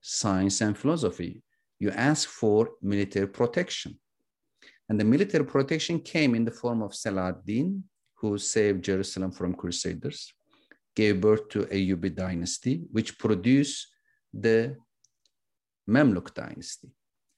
[0.00, 1.32] science, and philosophy.
[1.78, 3.92] You ask for military protection.
[4.88, 7.84] And the military protection came in the form of Saladin,
[8.18, 10.20] who saved Jerusalem from crusaders
[10.94, 13.88] gave birth to Ayyubi dynasty, which produced
[14.32, 14.76] the
[15.88, 16.90] Mamluk dynasty.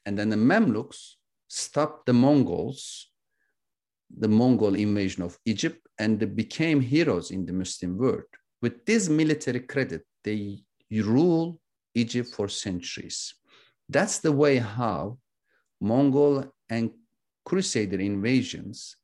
[0.04, 1.00] And then the Mamluks
[1.48, 3.10] stopped the Mongols,
[4.24, 8.32] the Mongol invasion of Egypt, and they became heroes in the Muslim world.
[8.62, 11.60] With this military credit, they rule
[11.94, 13.34] Egypt for centuries.
[13.88, 15.18] That's the way how
[15.80, 16.90] Mongol and
[17.44, 18.96] Crusader invasions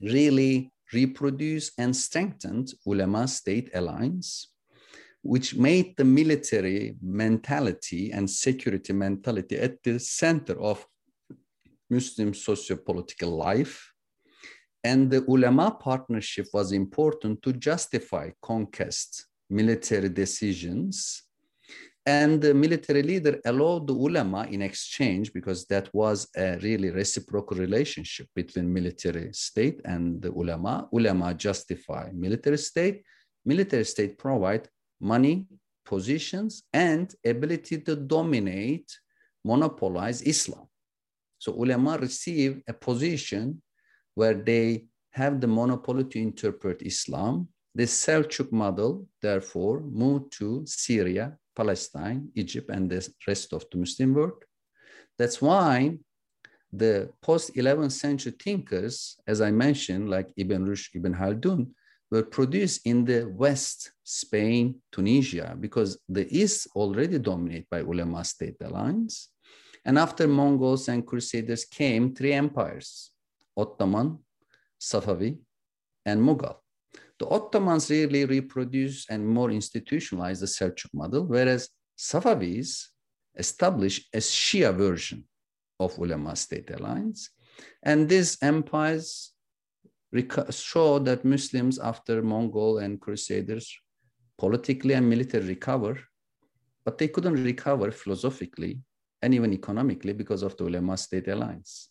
[0.00, 4.52] really reproduced and strengthened ulama state alliance,
[5.22, 10.86] which made the military mentality and security mentality at the center of
[11.90, 13.92] Muslim socio-political life.
[14.84, 21.24] And the ulama partnership was important to justify conquest, military decisions,
[22.08, 27.58] And the military leader allowed the ulama in exchange, because that was a really reciprocal
[27.58, 30.88] relationship between military state and the ulama.
[30.90, 33.02] Ulama justify military state.
[33.44, 35.46] Military state provide money,
[35.84, 38.90] positions, and ability to dominate,
[39.44, 40.66] monopolize Islam.
[41.38, 43.60] So ulama receive a position
[44.18, 47.46] where they have the monopoly to interpret Islam.
[47.76, 54.14] The Seljuk model, therefore, moved to Syria, Palestine, Egypt, and the rest of the Muslim
[54.14, 54.42] world.
[55.18, 55.98] That's why
[56.72, 58.94] the post 11th century thinkers,
[59.32, 61.62] as I mentioned, like Ibn Rushd, Ibn Khaldun,
[62.10, 68.56] were produced in the West, Spain, Tunisia, because the East already dominated by ulama state
[68.64, 69.28] alliance.
[69.84, 73.12] And after Mongols and Crusaders came three empires,
[73.58, 74.18] Ottoman,
[74.80, 75.38] Safavi,
[76.06, 76.56] and Mughal.
[77.18, 81.68] The Ottomans really reproduce and more institutionalize the Seljuk model, whereas
[81.98, 82.86] Safavis
[83.36, 85.24] establish a Shia version
[85.80, 87.30] of ulama state alliance.
[87.82, 89.32] And these empires
[90.50, 93.76] show that Muslims after Mongol and Crusaders
[94.38, 95.98] politically and militarily recover,
[96.84, 98.80] but they couldn't recover philosophically
[99.22, 101.90] and even economically because of the ulama state alliance.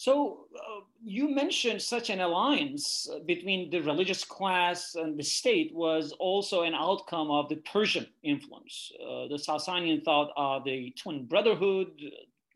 [0.00, 5.74] So uh, you mentioned such an alliance uh, between the religious class and the state
[5.74, 8.90] was also an outcome of the Persian influence.
[8.98, 11.88] Uh, the Sasanian thought of the twin brotherhood,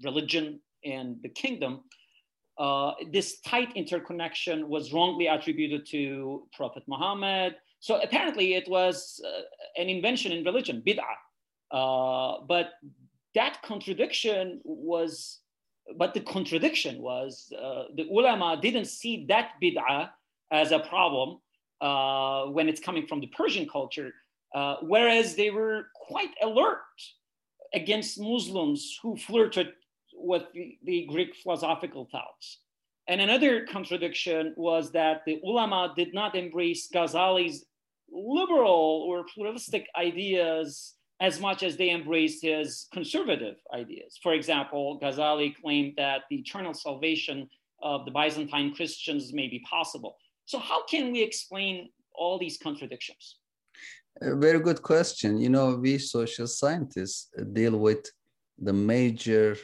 [0.03, 1.83] religion, and the kingdom.
[2.57, 7.57] Uh, this tight interconnection was wrongly attributed to Prophet Muhammad.
[7.79, 9.43] So apparently, it was uh,
[9.77, 11.19] an invention in religion, bid'ah.
[11.71, 12.71] Uh, but
[13.35, 15.41] that contradiction was
[15.97, 20.11] but the contradiction was uh, the ulama didn't see that bid'ah
[20.51, 21.39] as a problem
[21.81, 24.13] uh, when it's coming from the Persian culture,
[24.55, 26.79] uh, whereas they were quite alert
[27.75, 29.73] against Muslims who flirted
[30.15, 32.61] with the, the Greek philosophical thoughts.
[33.09, 37.67] And another contradiction was that the ulama did not embrace Ghazali's
[38.11, 44.19] liberal or pluralistic ideas as much as they embraced his conservative ideas.
[44.23, 47.49] For example, Ghazali claimed that the eternal salvation
[47.83, 50.17] of the Byzantine Christians may be possible.
[50.47, 53.39] So, how can we explain all these contradictions?
[54.21, 55.39] A very good question.
[55.39, 58.07] You know, we social scientists deal with
[58.59, 59.57] the major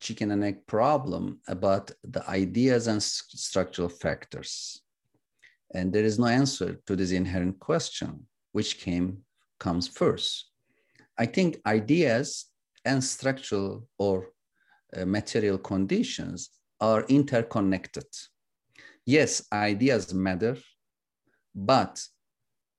[0.00, 4.80] chicken and egg problem about the ideas and structural factors.
[5.74, 9.18] And there is no answer to this inherent question, which came
[9.58, 10.49] comes first
[11.20, 12.46] I think ideas
[12.86, 14.30] and structural or
[14.96, 16.48] uh, material conditions
[16.80, 18.06] are interconnected.
[19.04, 20.56] Yes, ideas matter,
[21.54, 22.02] but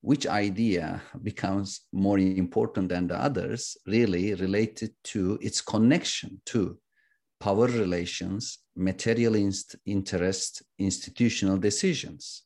[0.01, 6.79] which idea becomes more important than the others really related to its connection to
[7.39, 9.35] power relations, material
[9.85, 12.43] interest, institutional decisions.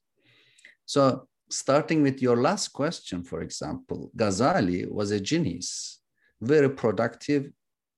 [0.86, 6.02] So starting with your last question, for example, Ghazali was a genius,
[6.42, 7.52] very productive,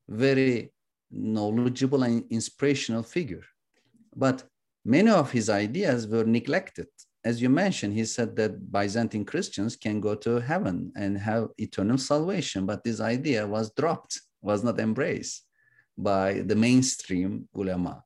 [0.07, 0.71] very
[1.11, 3.43] knowledgeable and inspirational figure.
[4.15, 4.43] But
[4.83, 6.87] many of his ideas were neglected.
[7.23, 11.97] As you mentioned, he said that Byzantine Christians can go to heaven and have eternal
[11.97, 15.43] salvation, but this idea was dropped, was not embraced
[15.97, 18.03] by the mainstream ulama.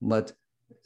[0.00, 0.32] But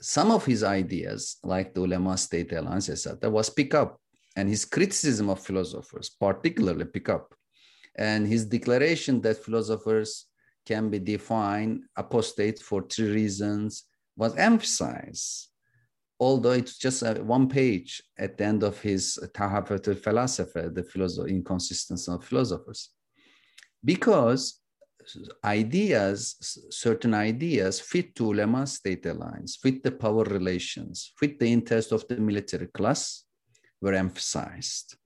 [0.03, 4.01] some of his ideas, like the ulama state alliance, etc., was pick up,
[4.37, 7.35] and his criticism of philosophers, particularly pick up,
[7.97, 10.27] and his declaration that philosophers
[10.67, 13.85] can be defined apostate for three reasons
[14.17, 15.49] was emphasized.
[16.19, 22.13] Although it's just one page at the end of his Tahafut al-Falasifa, the philosophy, inconsistency
[22.13, 22.91] of philosophers,
[23.85, 24.62] because
[25.45, 26.37] ideas,
[26.71, 32.07] certain ideas fit to ulama state alliance, fit the power relations, fit the interest of
[32.09, 33.25] the military class
[33.81, 34.97] were emphasized.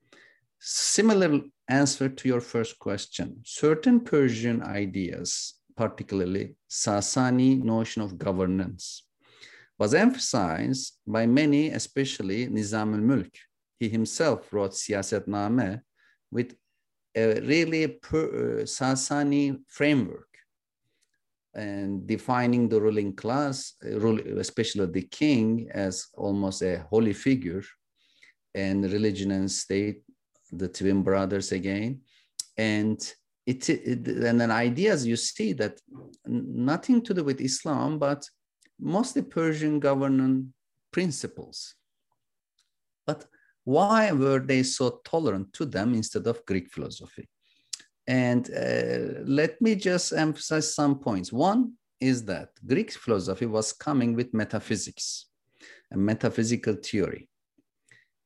[0.61, 9.07] Similar answer to your first question, certain Persian ideas, particularly Sasani notion of governance,
[9.79, 13.33] was emphasized by many, especially Nizam al-Mulk.
[13.79, 15.83] He himself wrote Siyaset Name
[16.31, 16.57] with
[17.17, 20.29] a really per, uh, Sasani framework
[21.55, 27.65] and defining the ruling class, uh, especially the king, as almost a holy figure,
[28.55, 30.03] and religion and state,
[30.53, 32.01] the twin brothers again.
[32.59, 33.01] And
[33.47, 35.81] it, it and then ideas you see that
[36.27, 38.29] nothing to do with Islam, but
[38.79, 40.47] mostly Persian governance
[40.91, 41.75] principles.
[43.07, 43.25] But
[43.67, 47.29] why were they so tolerant to them instead of Greek philosophy?
[48.07, 51.33] And uh, let me just emphasize some points.
[51.33, 55.27] One is that Greek philosophy was coming with metaphysics,
[55.93, 57.29] a metaphysical theory.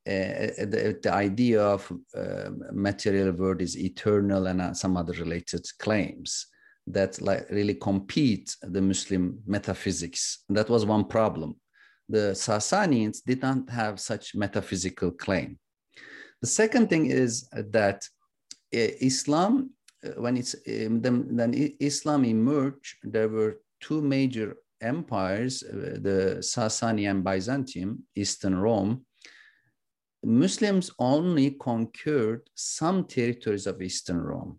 [0.06, 5.64] Uh, the, the, idea of uh, material world is eternal and uh, some other related
[5.78, 6.46] claims
[6.86, 10.44] that like really compete the Muslim metaphysics.
[10.50, 11.56] That was one problem.
[12.10, 15.58] The Sassanians did not have such metaphysical claim.
[16.42, 17.98] The second thing is that
[18.74, 19.70] uh, Islam,
[20.04, 26.38] uh, when it's um, then, then Islam emerged, there were two major empires, uh, the
[26.40, 29.06] Sasani and Byzantium, Eastern Rome.
[30.24, 34.58] Muslims only conquered some territories of Eastern Rome.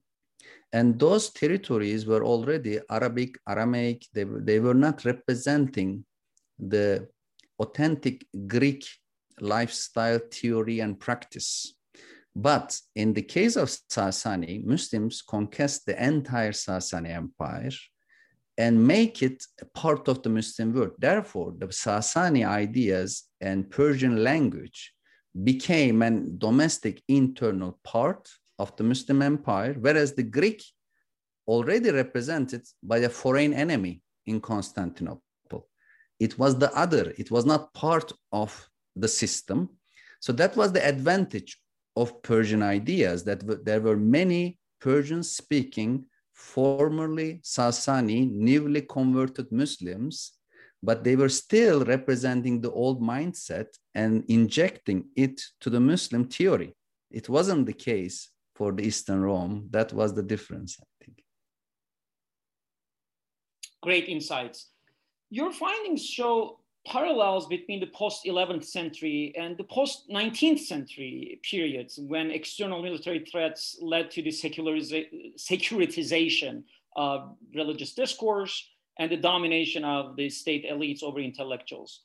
[0.73, 6.05] And those territories were already Arabic, Aramaic, they, they were not representing
[6.57, 7.07] the
[7.61, 8.83] authentic Greek
[9.39, 11.73] lifestyle theory and practice.
[12.35, 17.71] But in the case of Sasani, Muslims conquest the entire Sasani Empire
[18.57, 20.95] and make it a part of the Muslim world.
[20.97, 24.93] Therefore, the Sasani ideas and Persian language
[25.43, 30.63] became a domestic internal part of the Muslim empire, whereas the Greek
[31.47, 35.23] already represented by a foreign enemy in Constantinople.
[36.21, 39.69] It was the other, it was not part of the system.
[40.19, 41.57] So that was the advantage
[41.95, 50.33] of Persian ideas that there were many Persian speaking, formerly Sasani, newly converted Muslims,
[50.83, 56.75] but they were still representing the old mindset and injecting it to the Muslim theory.
[57.09, 59.67] It wasn't the case for the Eastern Rome.
[59.71, 61.23] That was the difference, I think.
[63.81, 64.67] Great insights.
[65.33, 71.97] Your findings show parallels between the post 11th century and the post 19th century periods
[71.97, 76.63] when external military threats led to the securitization
[76.97, 78.67] of religious discourse
[78.99, 82.01] and the domination of the state elites over intellectuals.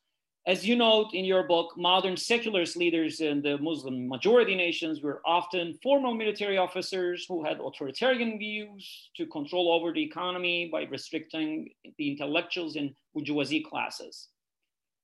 [0.47, 5.21] As you note in your book, modern secularist leaders in the Muslim majority nations were
[5.27, 11.69] often former military officers who had authoritarian views to control over the economy by restricting
[11.99, 14.29] the intellectuals and bourgeoisie classes.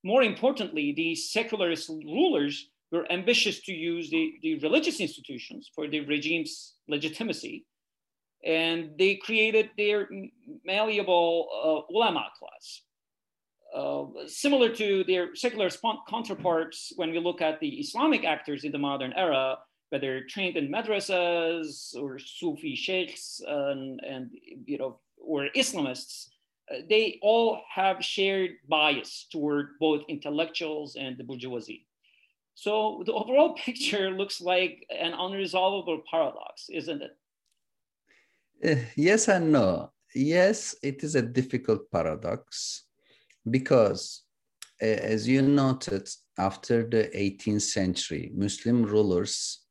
[0.05, 6.07] More importantly, these secularist rulers were ambitious to use the, the religious institutions for the
[6.07, 7.66] regime's legitimacy.
[8.47, 10.09] And they created their
[10.64, 12.82] malleable uh, ulama class.
[13.75, 15.70] Uh, similar to their secular
[16.09, 19.57] counterparts, when we look at the Islamic actors in the modern era,
[19.89, 24.31] whether trained in madrasas or Sufi sheikhs and, and
[24.66, 26.29] you know, or Islamists,
[26.70, 31.87] uh, they all have shared bias toward both intellectuals and the bourgeoisie.
[32.55, 37.16] So the overall picture looks like an unresolvable paradox, isn't it?
[38.64, 39.93] Uh, yes and no.
[40.14, 42.85] Yes, it is a difficult paradox
[43.51, 44.22] because,
[44.80, 49.62] as you noted, after the 18th century, Muslim rulers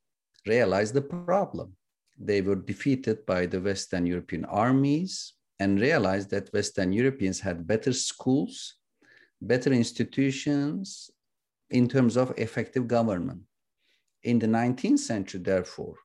[0.46, 1.76] realized the problem.
[2.18, 7.92] They were defeated by the Western European armies and realized that Western Europeans had better
[7.92, 8.76] schools,
[9.40, 11.10] better institutions
[11.70, 13.40] in terms of effective government.
[14.22, 15.96] In the 19th century, therefore,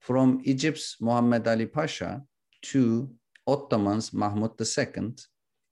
[0.00, 2.22] from Egypt's Muhammad Ali Pasha
[2.62, 3.10] to
[3.46, 5.14] Ottoman's Mahmud II,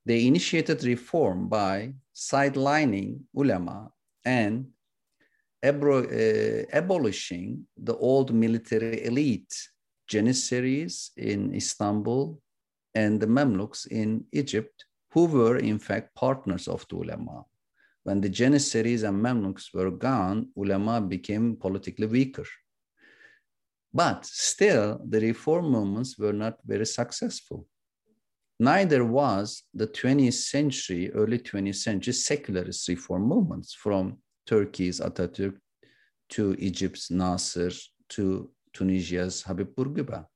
[0.06, 3.90] they initiated reform by sidelining ulama
[4.24, 4.66] and
[5.62, 9.54] uh, abolishing the old military elite
[10.08, 12.40] janissaries in Istanbul
[12.94, 17.44] and the Mamluks in Egypt, who were in fact partners of the ulama.
[18.04, 22.46] When the Janissaries and Mamluks were gone, ulama became politically weaker.
[23.92, 27.66] But still, the reform movements were not very successful.
[28.58, 35.56] Neither was the 20th century, early 20th century secularist reform movements from Turkey's Atatürk
[36.30, 37.70] to Egypt's Nasser
[38.10, 40.26] to Tunisia's Habib Bourguiba.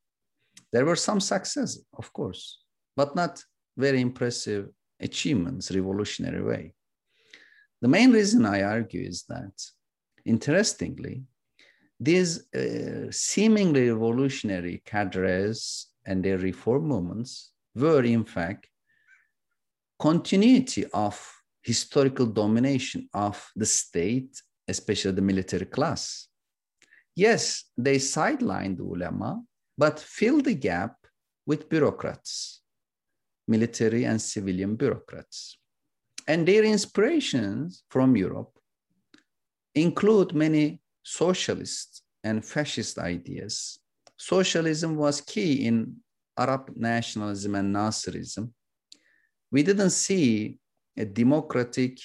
[0.72, 2.62] There were some successes, of course,
[2.94, 3.42] but not
[3.76, 4.68] very impressive
[5.00, 6.74] achievements, revolutionary way.
[7.80, 9.52] The main reason I argue is that,
[10.26, 11.24] interestingly,
[11.98, 18.68] these uh, seemingly revolutionary cadres and their reform movements were, in fact,
[19.98, 21.16] continuity of
[21.62, 26.28] historical domination of the state, especially the military class.
[27.14, 29.42] Yes, they sidelined the ulama,
[29.76, 30.96] but fill the gap
[31.46, 32.62] with bureaucrats,
[33.48, 35.58] military and civilian bureaucrats.
[36.26, 38.52] And their inspirations from Europe
[39.74, 43.80] include many socialist and fascist ideas
[44.20, 45.96] socialism was key in
[46.40, 48.50] Arab nationalism and Nasserism.
[49.52, 50.58] We didn't see
[50.96, 51.98] a democratic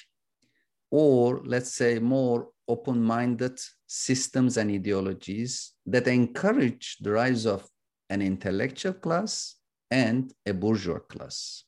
[0.91, 7.67] or let's say more open-minded systems and ideologies that encourage the rise of
[8.09, 9.55] an intellectual class
[9.89, 11.63] and a bourgeois class.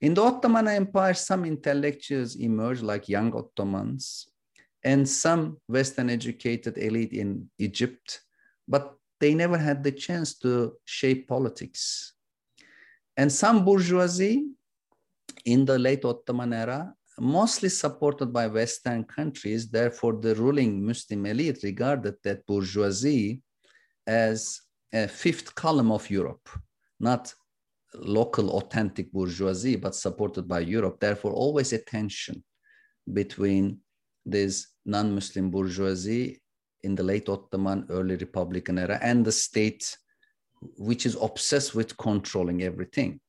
[0.00, 4.28] In the Ottoman Empire, some intellectuals emerged like young Ottomans
[4.82, 8.22] and some Western educated elite in Egypt,
[8.66, 12.14] but they never had the chance to shape politics.
[13.16, 14.46] And some bourgeoisie
[15.44, 21.62] in the late Ottoman era, mostly supported by Western countries, therefore the ruling Muslim elite
[21.62, 23.42] regarded that bourgeoisie
[24.06, 24.62] as
[24.92, 26.48] a fifth column of Europe,
[26.98, 27.32] not
[27.94, 30.98] local authentic bourgeoisie, but supported by Europe.
[30.98, 32.42] Therefore, always a tension
[33.12, 33.80] between
[34.24, 36.40] this non-Muslim bourgeoisie
[36.82, 39.96] in the late Ottoman, early Republican era, and the state,
[40.76, 43.20] which is obsessed with controlling everything.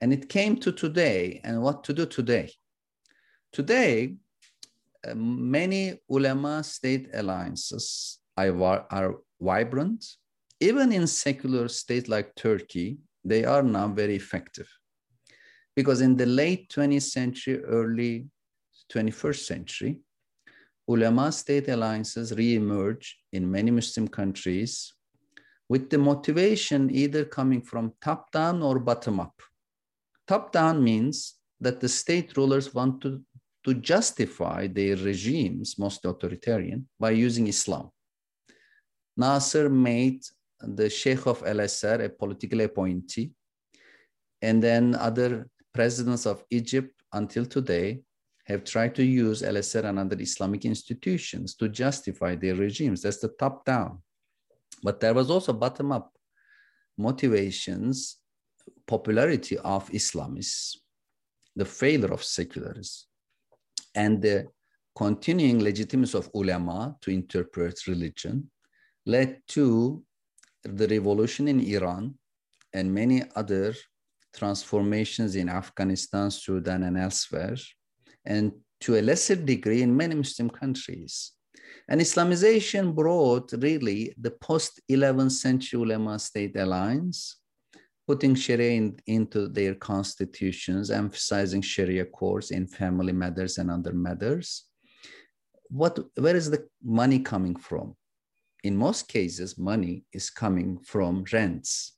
[0.00, 2.50] And it came to today, and what to do today?
[3.52, 4.16] Today,
[5.06, 10.04] uh, many ulama state alliances are, are vibrant.
[10.60, 14.68] Even in secular states like Turkey, they are now very effective.
[15.76, 18.26] Because in the late 20th century, early
[18.92, 20.00] 21st century,
[20.88, 24.92] ulama state alliances re-emerge in many Muslim countries
[25.68, 29.34] with the motivation either coming from top down or bottom up.
[30.26, 33.22] Top down means that the state rulers want to,
[33.64, 37.90] to justify their regimes, most authoritarian, by using Islam.
[39.16, 40.22] Nasser made
[40.60, 43.32] the Sheikh of Azhar a political appointee,
[44.42, 48.02] and then other presidents of Egypt until today
[48.44, 53.02] have tried to use Al-Azhar and other Islamic institutions to justify their regimes.
[53.02, 54.02] That's the top down.
[54.82, 56.12] But there was also bottom up
[56.98, 58.18] motivations,
[58.86, 60.76] popularity of Islamists,
[61.56, 63.06] the failure of secularists,
[63.94, 64.46] and the
[64.94, 68.50] continuing legitimacy of ulama to interpret religion
[69.06, 70.02] led to
[70.62, 72.14] the revolution in Iran
[72.72, 73.74] and many other
[74.34, 77.56] transformations in Afghanistan, Sudan, and elsewhere,
[78.26, 81.32] and to a lesser degree in many Muslim countries.
[81.88, 87.36] And Islamization brought really the post 11th century ulama state alliance,
[88.06, 94.64] putting Sharia in, into their constitutions, emphasizing Sharia courts in family matters and other matters.
[95.68, 97.96] What, where is the money coming from?
[98.62, 101.96] In most cases, money is coming from rents.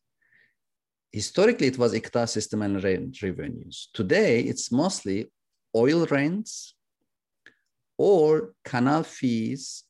[1.13, 3.89] Historically, it was iqta system and rent revenues.
[3.95, 5.27] Today, it's mostly
[5.77, 6.75] oil rents
[7.99, 9.85] or canal fees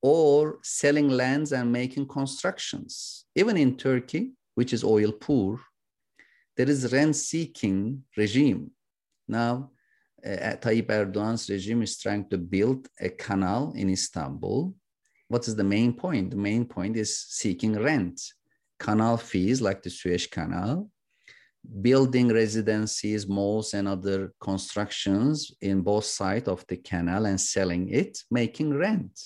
[0.00, 3.24] or selling lands and making constructions.
[3.34, 5.60] Even in Turkey, which is oil poor,
[6.56, 8.70] there is rent seeking regime.
[9.28, 9.70] Now,
[10.24, 14.74] uh, Tayyip Erdogan's regime is trying to build a canal in Istanbul.
[15.28, 16.30] What is the main point?
[16.30, 18.20] The main point is seeking rent.
[18.78, 20.88] Canal fees like the Suez Canal
[21.80, 28.18] building residencies, malls, and other constructions in both sides of the canal and selling it,
[28.30, 29.18] making rent.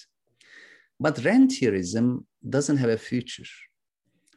[1.01, 3.47] But rentierism doesn't have a future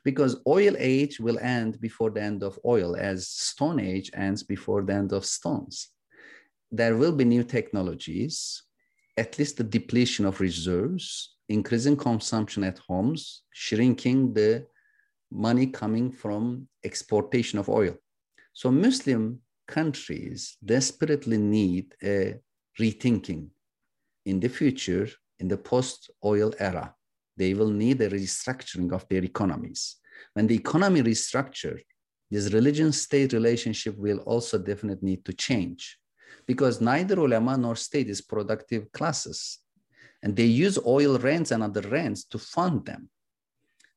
[0.03, 4.81] because oil age will end before the end of oil, as stone age ends before
[4.81, 5.89] the end of stones.
[6.71, 8.63] There will be new technologies,
[9.17, 14.65] at least the depletion of reserves, increasing consumption at homes, shrinking the
[15.31, 17.95] money coming from exportation of oil.
[18.53, 22.39] So Muslim countries desperately need a
[22.79, 23.49] rethinking
[24.25, 25.07] in the future,
[25.39, 26.93] in the post-oil era.
[27.37, 29.97] They will need a restructuring of their economies.
[30.33, 31.79] When the economy restructure,
[32.29, 35.97] this religion-state relationship will also definitely need to change
[36.45, 39.59] because neither ulama nor state is productive classes.
[40.21, 43.09] And they use oil rents and other rents to fund them.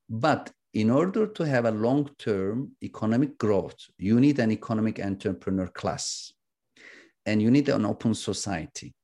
[0.09, 6.33] But in order to have a long-term economic growth, you need an economic entrepreneur class
[7.27, 8.95] and you need an open society.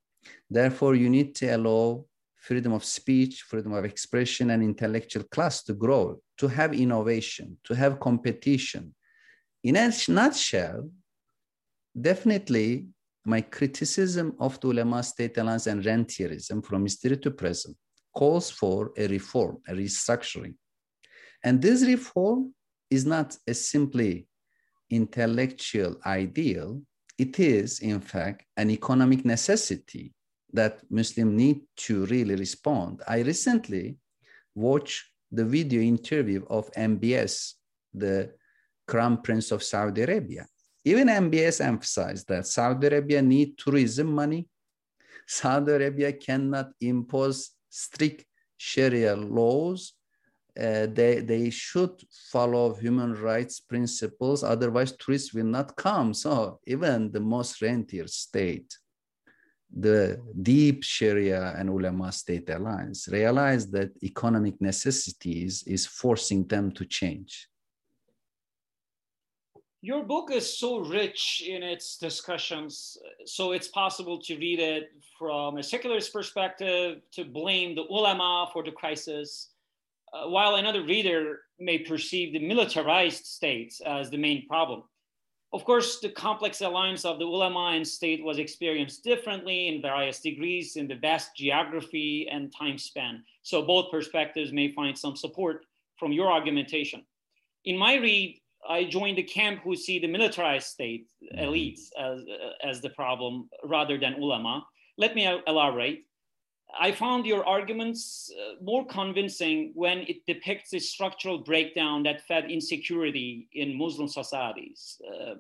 [0.49, 2.07] Therefore, you need to allow
[2.37, 7.75] freedom of speech, freedom of expression, and intellectual class to grow, to have innovation, to
[7.75, 8.95] have competition.
[9.63, 10.91] In a nutshell,
[12.01, 12.87] definitely
[13.27, 17.77] my criticism of the ulama state alliance and rentierism from history to present
[18.15, 20.55] calls for a reform, a restructuring
[21.45, 22.55] and this reform
[22.91, 24.27] is not a simply
[24.91, 26.83] intellectual ideal.
[27.19, 30.13] It is, in fact, an economic necessity
[30.53, 33.03] that Muslims need to really respond.
[33.07, 33.97] I recently
[34.55, 37.55] watched the video interview of MBS,
[37.93, 38.33] the
[38.87, 40.47] Crown Prince of Saudi Arabia.
[40.85, 44.49] Even MBS emphasized that Saudi Arabia need tourism money.
[45.27, 48.25] Saudi Arabia cannot impose strict
[48.57, 49.93] Sharia laws.
[50.59, 51.93] Uh, they, they should
[52.33, 56.13] follow human rights principles, otherwise tourists will not come.
[56.13, 58.77] So even the most rentier state
[59.77, 66.85] the deep Sharia and ulama state alliance realize that economic necessities is forcing them to
[66.85, 67.49] change.
[69.81, 72.97] Your book is so rich in its discussions,
[73.27, 78.65] so it's possible to read it from a secularist perspective, to blame the ulama for
[78.65, 79.51] the crisis,
[80.13, 84.83] uh, while another reader may perceive the militarized states as the main problem.
[85.53, 90.21] Of course, the complex alliance of the ulama and state was experienced differently in various
[90.21, 93.25] degrees in the vast geography and time span.
[93.43, 95.65] So both perspectives may find some support
[95.97, 97.03] from your argumentation.
[97.65, 98.39] In my read,
[98.69, 101.45] I joined the camp who see the militarized state mm-hmm.
[101.45, 102.21] elites as,
[102.63, 104.67] as the problem rather than ulama.
[104.99, 106.05] Let me elaborate.
[106.79, 112.51] I found your arguments uh, more convincing when it depicts a structural breakdown that fed
[112.51, 115.01] insecurity in Muslim societies.
[115.09, 115.35] Uh,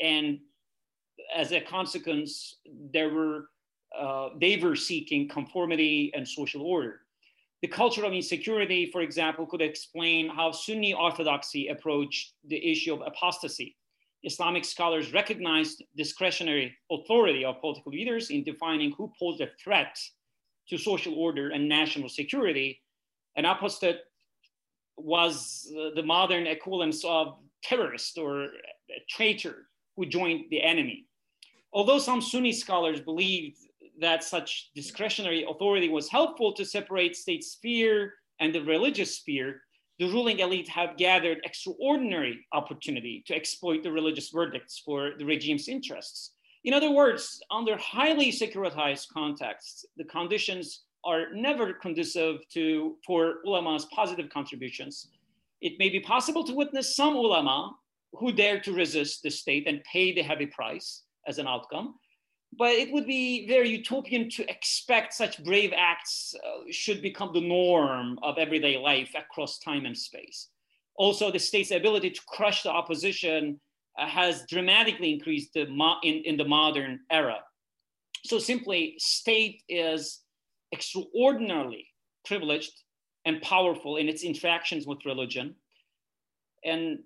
[0.00, 0.40] and
[1.34, 2.56] as a consequence,
[2.92, 3.50] there were,
[3.96, 7.02] uh, they were seeking conformity and social order.
[7.62, 13.02] The culture of insecurity, for example, could explain how Sunni orthodoxy approached the issue of
[13.06, 13.76] apostasy.
[14.22, 19.96] Islamic scholars recognized discretionary authority of political leaders in defining who posed a threat
[20.70, 22.80] to social order and national security.
[23.36, 24.00] An apostate
[24.96, 28.48] was uh, the modern equivalence of terrorist or
[29.08, 29.66] traitor
[29.96, 31.06] who joined the enemy.
[31.72, 33.58] Although some Sunni scholars believed
[34.00, 39.62] that such discretionary authority was helpful to separate state sphere and the religious sphere,
[39.98, 45.68] the ruling elite have gathered extraordinary opportunity to exploit the religious verdicts for the regime's
[45.68, 46.32] interests.
[46.64, 53.86] In other words, under highly securitized contexts, the conditions are never conducive to for ulama's
[53.86, 55.08] positive contributions.
[55.62, 57.72] It may be possible to witness some ulama
[58.12, 61.94] who dare to resist the state and pay the heavy price as an outcome.
[62.58, 67.40] But it would be very utopian to expect such brave acts uh, should become the
[67.40, 70.48] norm of everyday life across time and space.
[70.96, 73.60] Also, the state's ability to crush the opposition
[73.96, 77.38] has dramatically increased mo- in, in the modern era.
[78.24, 80.20] So simply, state is
[80.72, 81.86] extraordinarily
[82.24, 82.72] privileged
[83.24, 85.54] and powerful in its interactions with religion.
[86.64, 87.00] And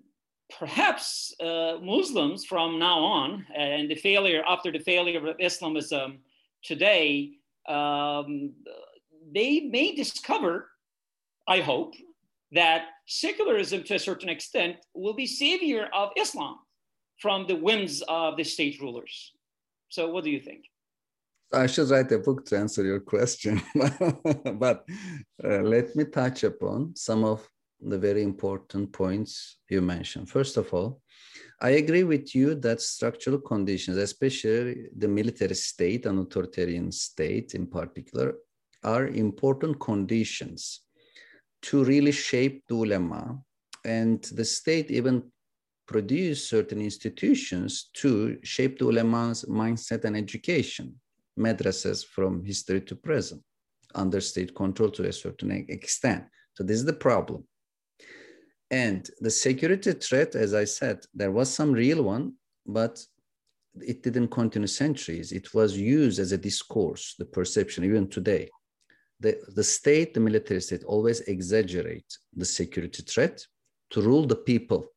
[0.59, 6.19] perhaps uh, Muslims from now on, and the failure after the failure of Islamism
[6.63, 7.31] today,
[7.67, 8.53] um,
[9.33, 10.69] they may discover,
[11.47, 11.95] I hope,
[12.51, 16.59] that secularism to a certain extent will be savior of Islam
[17.19, 19.33] from the whims of the state rulers.
[19.89, 20.65] So, what do you think?
[21.53, 23.61] I should write a book to answer your question,
[24.55, 24.85] but
[25.43, 27.47] uh, let me touch upon some of
[27.79, 30.29] the very important points you mentioned.
[30.29, 31.01] First of all,
[31.61, 37.67] I agree with you that structural conditions, especially the military state and authoritarian state in
[37.67, 38.35] particular,
[38.83, 40.81] are important conditions
[41.63, 43.39] to really shape the ulama.
[43.83, 45.31] And the state even
[45.87, 50.95] produce certain institutions to shape the ulama's mindset and education,
[51.37, 53.41] madrasas from history to present,
[53.93, 56.23] under state control to a certain extent.
[56.53, 57.45] So this is the problem.
[58.71, 62.33] And the security threat, as I said, there was some real one,
[62.65, 62.99] but
[63.81, 65.31] it didn't continue centuries.
[65.31, 68.49] It was used as a discourse, the perception, even today.
[69.19, 73.45] The, the state, the military state, always exaggerate the security threat
[73.91, 74.91] to rule the people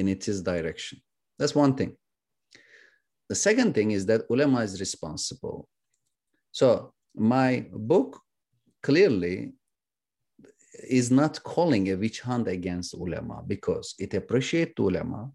[0.00, 1.00] in its direction.
[1.38, 1.96] That's one thing.
[3.28, 5.68] The second thing is that ulama is responsible.
[6.52, 8.20] So my book
[8.82, 9.52] clearly
[10.88, 15.30] is not calling a witch hunt against ulama because it appreciates ulama,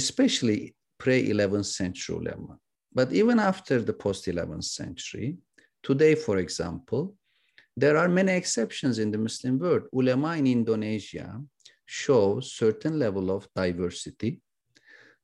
[0.00, 2.58] especially pre-11th century ulama.
[2.92, 5.38] But even after the post-11th century,
[5.82, 7.14] today, for example,
[7.76, 9.84] there are many exceptions in the Muslim world.
[9.92, 11.40] Ulama in Indonesia
[11.90, 14.40] show certain level of diversity.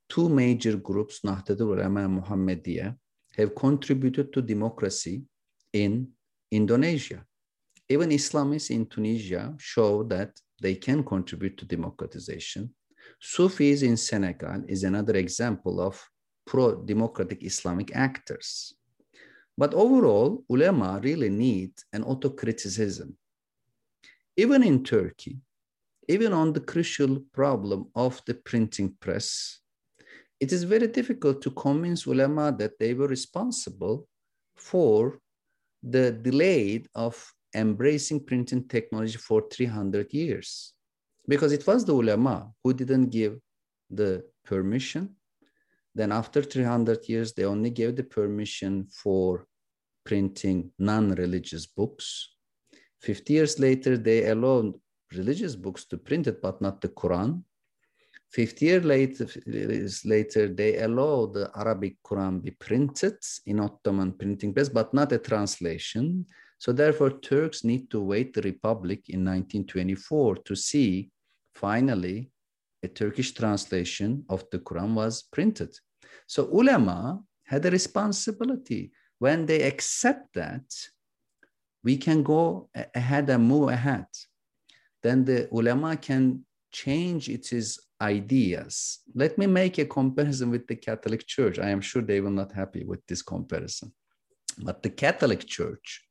[0.08, 2.96] Two major groups, Nahdlatul Ulama and Muhammadiyah,
[3.36, 5.22] have contributed to democracy
[5.72, 6.08] in
[6.50, 7.24] Indonesia.
[7.88, 12.74] Even Islamists in Tunisia show that they can contribute to democratization.
[13.20, 15.94] Sufis in Senegal is another example of
[16.46, 18.74] pro-democratic Islamic actors.
[19.56, 23.14] But overall, ulema really need an autocriticism
[24.36, 25.38] even in Turkey,
[26.08, 29.60] even on the crucial problem of the printing press,
[30.38, 34.06] it is very difficult to convince ulama that they were responsible
[34.56, 35.18] for
[35.82, 40.74] the delay of embracing printing technology for 300 years.
[41.26, 43.38] Because it was the ulama who didn't give
[43.90, 45.16] the permission.
[45.94, 49.46] Then after 300 years, they only gave the permission for
[50.04, 52.34] printing non-religious books.
[53.00, 54.74] 50 years later, they allowed
[55.12, 57.42] religious books to print it, but not the Quran.
[58.30, 59.26] 50 years later,
[60.04, 65.18] later, they allow the Arabic Quran be printed in Ottoman printing press, but not a
[65.18, 66.26] translation.
[66.58, 71.10] So therefore, Turks need to wait the Republic in 1924 to see
[71.54, 72.30] finally
[72.82, 75.72] a Turkish translation of the Quran was printed.
[76.26, 78.92] So ulama had a responsibility.
[79.18, 80.64] When they accept that,
[81.84, 84.06] we can go ahead and move ahead.
[85.06, 88.98] Then the ulama can change its ideas.
[89.14, 91.60] Let me make a comparison with the Catholic Church.
[91.60, 93.92] I am sure they will not happy with this comparison.
[94.58, 96.02] But the Catholic Church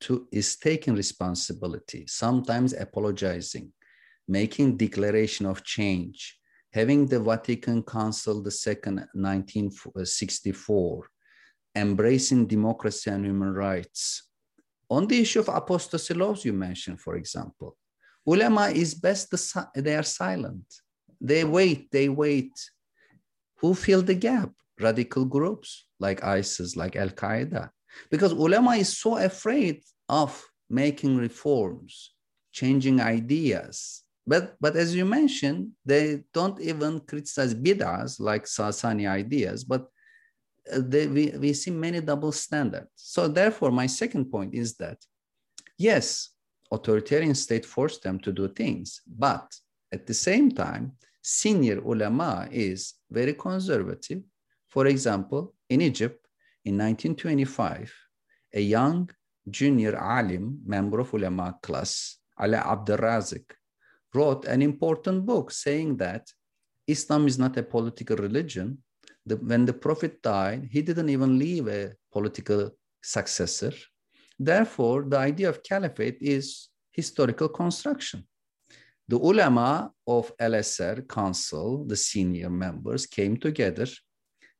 [0.00, 3.70] to, is taking responsibility, sometimes apologizing,
[4.26, 6.38] making declaration of change,
[6.72, 11.06] having the Vatican Council the second 1964,
[11.74, 14.30] embracing democracy and human rights.
[14.88, 17.76] On the issue of apostasy laws you mentioned, for example,
[18.26, 20.64] ulama is best the, they are silent.
[21.20, 22.52] They wait, they wait.
[23.60, 24.50] Who fill the gap?
[24.78, 27.70] Radical groups like ISIS, like Al Qaeda.
[28.10, 32.12] Because ulama is so afraid of making reforms,
[32.52, 34.02] changing ideas.
[34.26, 39.86] But, but as you mentioned, they don't even criticize bid'ahs like Sasani ideas, but
[40.72, 42.90] uh, they, we, we see many double standards.
[42.96, 44.98] So therefore, my second point is that,
[45.78, 46.30] yes,
[46.72, 49.54] authoritarian state forced them to do things, but
[49.92, 50.92] at the same time,
[51.22, 54.22] senior ulama is very conservative.
[54.68, 56.26] For example, in Egypt,
[56.64, 57.92] in 1925,
[58.54, 59.10] a young
[59.48, 63.52] junior alim, member of ulama class, Ali Abdel Razik,
[64.14, 66.32] wrote an important book saying that
[66.86, 68.78] Islam is not a political religion.
[69.24, 72.70] The, when the Prophet died, he didn't even leave a political
[73.02, 73.72] successor.
[74.38, 78.26] Therefore, the idea of caliphate is historical construction.
[79.08, 83.86] The ulama of Al-Azhar council, the senior members, came together,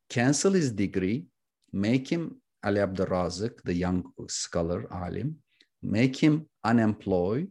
[0.09, 1.27] cancel his degree,
[1.73, 5.37] make him Ali Abdul the young scholar alim,
[5.83, 7.51] make him unemployed,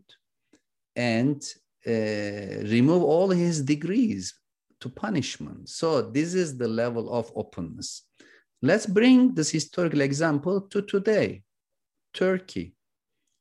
[0.95, 1.43] and
[1.87, 4.33] uh, remove all his degrees
[4.79, 5.69] to punishment.
[5.69, 8.03] So this is the level of openness.
[8.61, 11.43] Let's bring this historical example to today.
[12.15, 12.73] Turkey.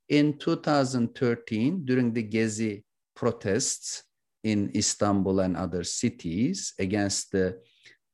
[0.08, 2.82] In 2013, during the Gezi
[3.16, 4.02] protests
[4.42, 7.58] in Istanbul and other cities against the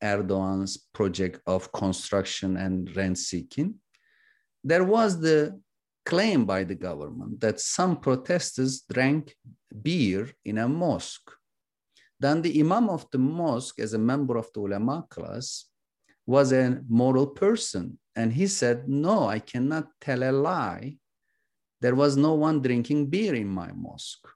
[0.02, 3.74] Erdogan's project of construction and rent seeking,
[4.62, 5.60] there was the
[6.06, 9.34] claim by the government that some protesters drank
[9.82, 11.30] beer in a mosque.
[12.18, 15.66] Then the imam of the mosque, as a member of the ulama class,
[16.26, 17.98] was a moral person.
[18.16, 20.96] And he said, No, I cannot tell a lie.
[21.80, 24.26] There was no one drinking beer in my mosque.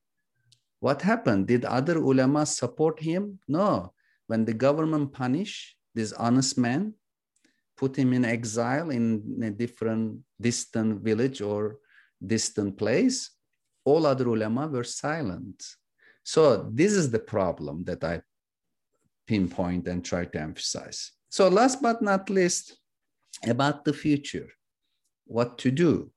[0.81, 1.47] What happened?
[1.47, 3.39] Did other ulama support him?
[3.49, 3.93] No.
[4.27, 6.95] When the government punished this honest man,
[7.77, 11.79] put him in exile in a different distant village or
[12.25, 13.31] distant place,
[13.85, 15.63] all other ulama were silent.
[16.23, 18.23] So this is the problem that I
[19.27, 21.13] pinpoint and try to emphasize.
[21.29, 22.79] So last but not least,
[23.49, 24.49] about the future,
[25.27, 26.11] what to do.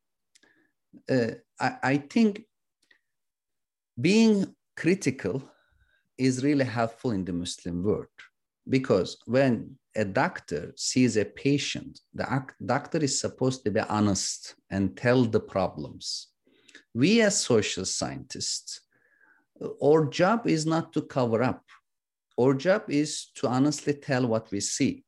[1.09, 2.43] Uh, I, I think
[3.99, 5.43] being critical
[6.17, 8.07] is really helpful in the Muslim world
[8.69, 14.95] because when a doctor sees a patient, the doctor is supposed to be honest and
[14.95, 16.27] tell the problems.
[16.93, 18.81] We, as social scientists,
[19.83, 21.63] our job is not to cover up.
[22.39, 25.03] Our job is to honestly tell what we see.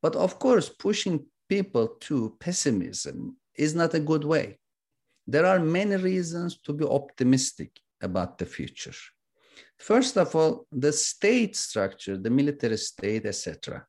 [0.00, 4.58] But of course, pushing people to pessimism is not a good way.
[5.26, 7.70] There are many reasons to be optimistic
[8.00, 8.94] about the future.
[9.78, 13.86] First of all, the state structure, the military state, etc.,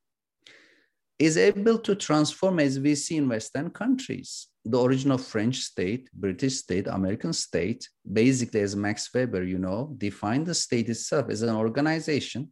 [1.19, 4.47] is able to transform as we see in Western countries.
[4.65, 9.95] The origin of French state, British state, American state, basically as Max Weber, you know,
[9.97, 12.51] defined the state itself as an organization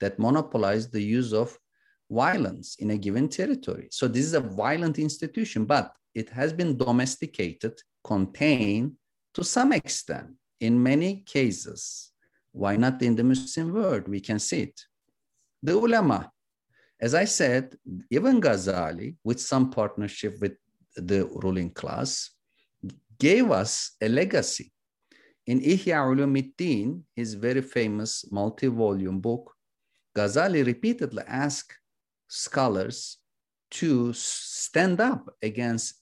[0.00, 1.58] that monopolized the use of
[2.10, 3.88] violence in a given territory.
[3.90, 8.92] So this is a violent institution, but it has been domesticated, contained
[9.36, 10.30] To some extent,
[10.60, 12.10] in many cases,
[12.52, 14.08] why not in the Muslim world?
[14.08, 14.80] We can see it.
[15.62, 16.32] The ulama,
[16.98, 17.76] as I said,
[18.10, 20.56] even Ghazali, with some partnership with
[20.96, 22.30] the ruling class,
[23.18, 24.72] gave us a legacy.
[25.46, 29.52] In Ihya Ulumuddin, his very famous multi-volume book,
[30.16, 31.76] Ghazali repeatedly asked
[32.28, 33.18] scholars
[33.70, 36.00] to stand up against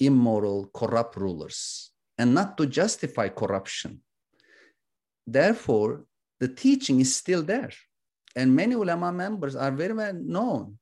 [0.00, 4.00] immoral, corrupt rulers and not to justify corruption.
[5.26, 6.04] Therefore,
[6.40, 7.70] the teaching is still there.
[8.36, 10.78] And many ulama members are very well known.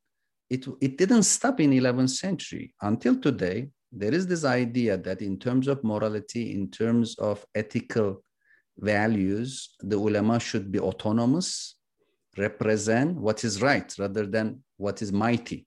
[0.50, 2.74] It, it didn't stop in 11th century.
[2.82, 8.22] Until today, there is this idea that in terms of morality, in terms of ethical
[8.78, 11.76] values, the ulama should be autonomous,
[12.38, 15.66] represent what is right rather than what is mighty.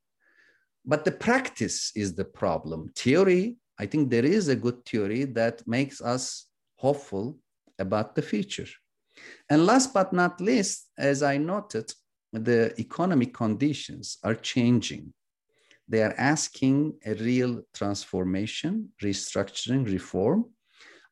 [0.86, 2.92] But the practice is the problem.
[2.96, 7.38] Theory, I think there is a good theory that makes us hopeful
[7.78, 8.68] about the future.
[9.50, 11.92] And last but not least, as I noted,
[12.32, 15.14] the economic conditions are changing.
[15.88, 20.46] They are asking a real transformation, restructuring, reform.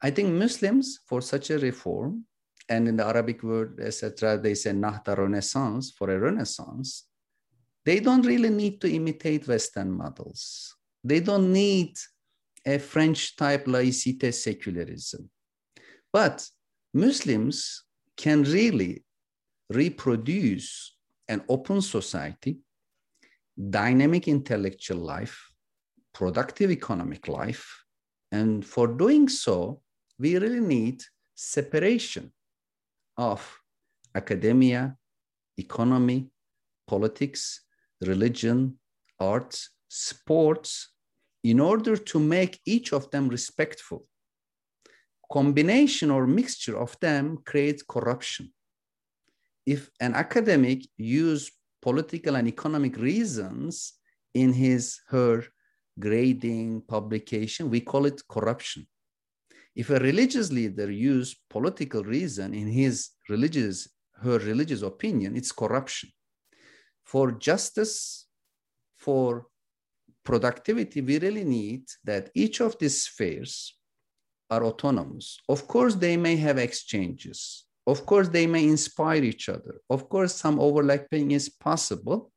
[0.02, 2.26] I think Muslims, for such a reform,
[2.70, 7.08] and in the Arabic word, etc., they say nahda renaissance, for a renaissance,
[7.86, 10.76] they don't really need to imitate Western models.
[11.04, 11.96] They don't need
[12.66, 15.30] a French type laicite secularism.
[16.12, 16.46] But
[16.94, 17.84] Muslims
[18.18, 19.06] can really
[19.70, 20.98] reproduce
[21.30, 22.58] an open society,
[23.70, 25.50] dynamic intellectual life,
[26.14, 27.84] productive economic life.
[28.32, 29.82] And for doing so,
[30.20, 31.04] we really need
[31.36, 32.34] separation
[33.18, 33.60] of
[34.16, 34.96] academia,
[35.58, 36.30] economy,
[36.88, 37.62] politics,
[38.02, 38.78] religion,
[39.20, 40.94] arts, sports,
[41.44, 44.06] in order to make each of them respectful.
[45.32, 48.54] Combination or mixture of them creates corruption.
[49.66, 51.52] If an academic use
[51.82, 53.94] political and economic reasons
[54.34, 55.44] in his, her
[56.00, 58.88] grading, publication, we call it corruption.
[59.78, 63.88] If a religious leader use political reason in his religious,
[64.24, 66.10] her religious opinion, it's corruption
[67.08, 68.26] for justice,
[68.98, 69.48] for
[70.26, 73.76] productivity, we really need that each of these spheres
[74.50, 75.40] are autonomous.
[75.48, 77.66] Of course, they may have exchanges.
[77.86, 79.76] Of course, they may inspire each other.
[79.90, 82.32] Of course, some overlapping is possible,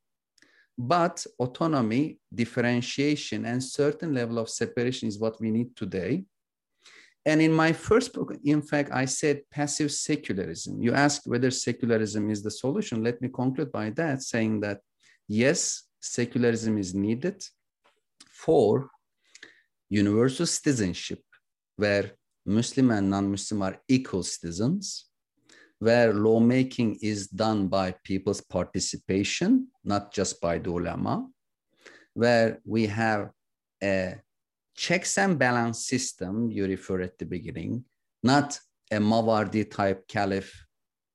[0.78, 6.24] but autonomy, differentiation, and certain level of separation is what we need today.
[7.31, 10.83] And in my first book, in fact, I said passive secularism.
[10.83, 13.05] You ask whether secularism is the solution.
[13.05, 14.78] Let me conclude by that, saying that
[15.28, 17.39] yes, secularism is needed
[18.33, 18.91] for
[19.89, 21.22] universal citizenship,
[21.76, 22.07] where
[22.45, 25.07] Muslim and non-Muslim are equal citizens,
[25.78, 31.28] where lawmaking is done by people's participation, not just by the ulama,
[32.12, 33.31] where we have
[33.81, 34.16] a
[34.81, 37.85] checks and balance system you refer at the beginning,
[38.22, 38.59] not
[38.91, 40.51] a Mawardi type caliph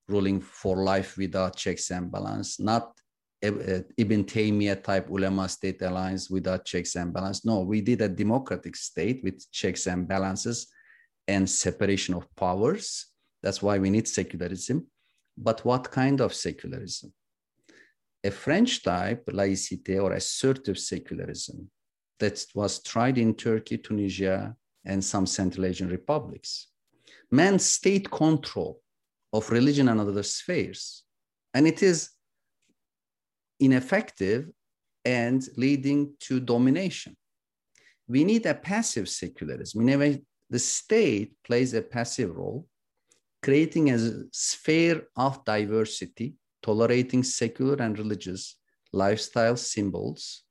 [0.08, 2.94] ruling for life without checks and balance, not
[3.42, 7.44] Ibn Taymiyyah type ulema state alliance without checks and balance.
[7.44, 10.68] No, we did a democratic state with checks and balances
[11.28, 13.08] and separation of powers.
[13.42, 14.86] That's why we need secularism.
[15.36, 17.12] But what kind of secularism?
[18.24, 21.70] A French type laicite or assertive secularism
[22.20, 24.56] that was tried in Turkey, Tunisia,
[24.86, 26.68] and some Central Asian republics
[27.32, 28.82] meant state control
[29.34, 31.04] of religion and other spheres.
[31.54, 32.10] And it is
[33.60, 34.50] ineffective
[35.04, 37.16] and leading to domination.
[38.08, 39.86] We need a passive secularism.
[39.86, 42.68] Way, the state plays a passive role,
[43.42, 48.58] creating a sphere of diversity, tolerating secular and religious
[48.94, 50.45] lifestyle symbols,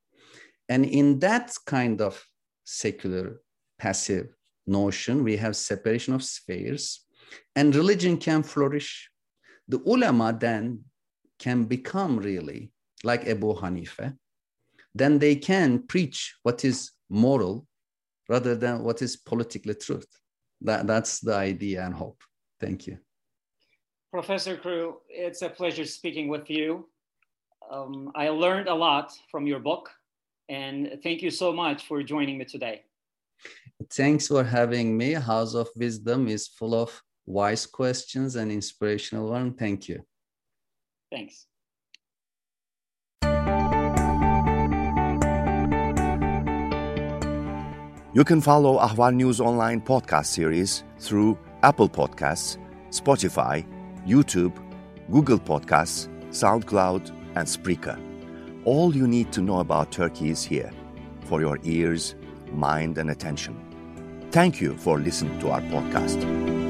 [0.68, 2.22] and in that kind of
[2.64, 3.40] secular
[3.78, 4.34] passive
[4.66, 7.04] notion, we have separation of spheres,
[7.54, 9.10] and religion can flourish.
[9.68, 10.84] The ulama then
[11.38, 14.16] can become really like Abu Hanifa.
[14.94, 17.66] Then they can preach what is moral
[18.28, 20.06] rather than what is politically truth.
[20.60, 22.22] That, that's the idea and hope.
[22.60, 22.98] Thank you.
[24.12, 26.88] Professor Kuru, it's a pleasure speaking with you.
[27.70, 29.90] Um, I learned a lot from your book.
[30.48, 32.82] And thank you so much for joining me today.
[33.92, 35.12] Thanks for having me.
[35.12, 39.54] House of Wisdom is full of wise questions and inspirational one.
[39.54, 40.04] Thank you.
[41.10, 41.46] Thanks.
[48.14, 52.58] You can follow Ahval News Online podcast series through Apple Podcasts,
[52.90, 53.66] Spotify,
[54.06, 54.54] YouTube,
[55.10, 58.13] Google Podcasts, SoundCloud, and Spreaker.
[58.64, 60.72] All you need to know about Turkey is here
[61.26, 62.14] for your ears,
[62.52, 63.60] mind, and attention.
[64.30, 66.63] Thank you for listening to our podcast.